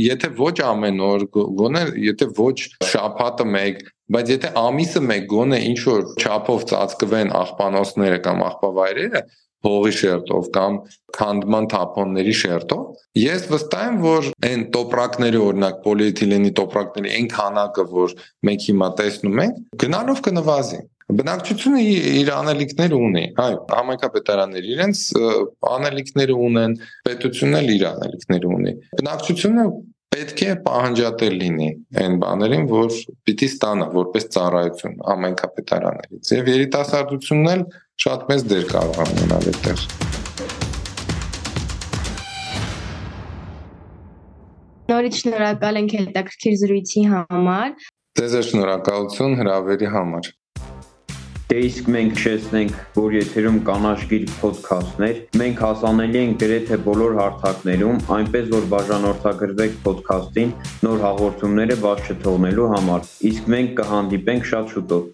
եթե 0.02 0.30
ոչ 0.40 0.54
ամեն 0.66 0.98
օր 1.06 1.24
գոնե 1.60 1.82
եթե 2.02 2.28
ոչ 2.38 2.56
շաբաթը 2.92 3.46
մեկ 3.52 3.84
բայց 4.16 4.32
եթե 4.34 4.50
ամիսը 4.62 5.02
մեկ 5.06 5.28
գոնե 5.30 5.60
ինչ 5.68 5.78
որ 5.86 6.02
չափով 6.18 6.66
ծածկվեն 6.72 7.32
աղբանոցները 7.42 8.18
կամ 8.26 8.44
աղբավայրերը 8.48 9.22
հողի 9.62 9.92
շերտով 10.00 10.46
կամ 10.56 10.78
քանդման 11.16 11.68
թափոնների 11.70 12.32
շերտով 12.42 13.20
ես 13.22 13.44
վստահ 13.52 13.84
եմ 13.86 13.98
որ 14.02 14.30
այն 14.48 14.64
տոպրակների 14.74 15.42
օրինակ 15.46 15.76
պոլիէթիլենի 15.84 16.50
տոպրակների 16.58 17.12
այն 17.18 17.28
քանակը 17.36 17.84
որ 17.92 18.16
մենք 18.48 18.66
հիմա 18.72 18.88
տեսնում 19.02 19.42
ենք 19.44 19.60
գնալով 19.84 20.24
կնվազի 20.26 20.80
Բնակչությունը 21.10 21.80
իր 22.22 22.28
անելիքները 22.32 22.98
ունի, 23.06 23.22
այո, 23.42 23.56
համայնքապետարանները 23.72 24.68
իրենց 24.72 25.00
անելիքները 25.72 26.36
ունեն, 26.46 26.76
պետությունն 27.08 27.58
էլ 27.58 27.72
իր 27.74 27.84
անելիքները 27.90 28.52
ունի։ 28.56 28.74
Բնակչությունը 29.00 29.64
պետք 30.12 30.42
է 30.44 30.54
պահանջատեր 30.66 31.34
լինի 31.42 31.68
այն 32.02 32.16
բաներին, 32.22 32.64
որ 32.70 32.96
պիտի 33.26 33.48
ստանա 33.52 33.86
որպես 33.96 34.26
ծառայություն 34.36 34.98
համայնքապետարաններից։ 35.08 36.32
Եվ 36.36 36.50
երիտասարդությունն 36.52 37.52
էլ 37.52 37.64
շատ 38.04 38.28
մեծ 38.32 38.44
դեր 38.52 38.66
կարող 38.72 39.00
ունենալ 39.06 39.48
այդտեղ։ 39.52 39.86
Նորից 44.92 45.18
շնորհակալ 45.22 45.80
ենք 45.80 45.96
հետաքրքիր 45.96 46.54
զրույցի 46.62 47.02
համար։ 47.16 47.74
Ձեզ 48.20 48.34
շնորհակալություն 48.52 49.36
հրավերի 49.40 49.88
համար։ 49.96 50.32
Դե 51.52 51.58
իսկ 51.68 51.88
մենք 51.92 52.12
հիշեցնենք, 52.16 52.76
որ 52.96 53.14
եթերում 53.18 53.56
կանաչ 53.66 53.96
գիր 54.12 54.22
ոդքասթներ, 54.40 55.18
մենք 55.42 55.58
հասանելի 55.66 56.18
ենք 56.22 56.38
գրեթե 56.40 56.78
բոլոր 56.86 57.18
հարթակներում, 57.18 57.98
այնպես 58.16 58.48
որ 58.54 58.68
բաժանորդագրվեք 58.72 59.76
ոդքասթին 59.90 60.54
նոր 60.88 61.04
հաղորդումները 61.04 61.76
բաց 61.82 62.08
չթողնելու 62.14 62.70
համար։ 62.72 63.10
Իսկ 63.32 63.52
մենք 63.56 63.76
կհանդիպենք 63.82 64.48
շատ 64.52 64.72
շուտով։ 64.76 65.04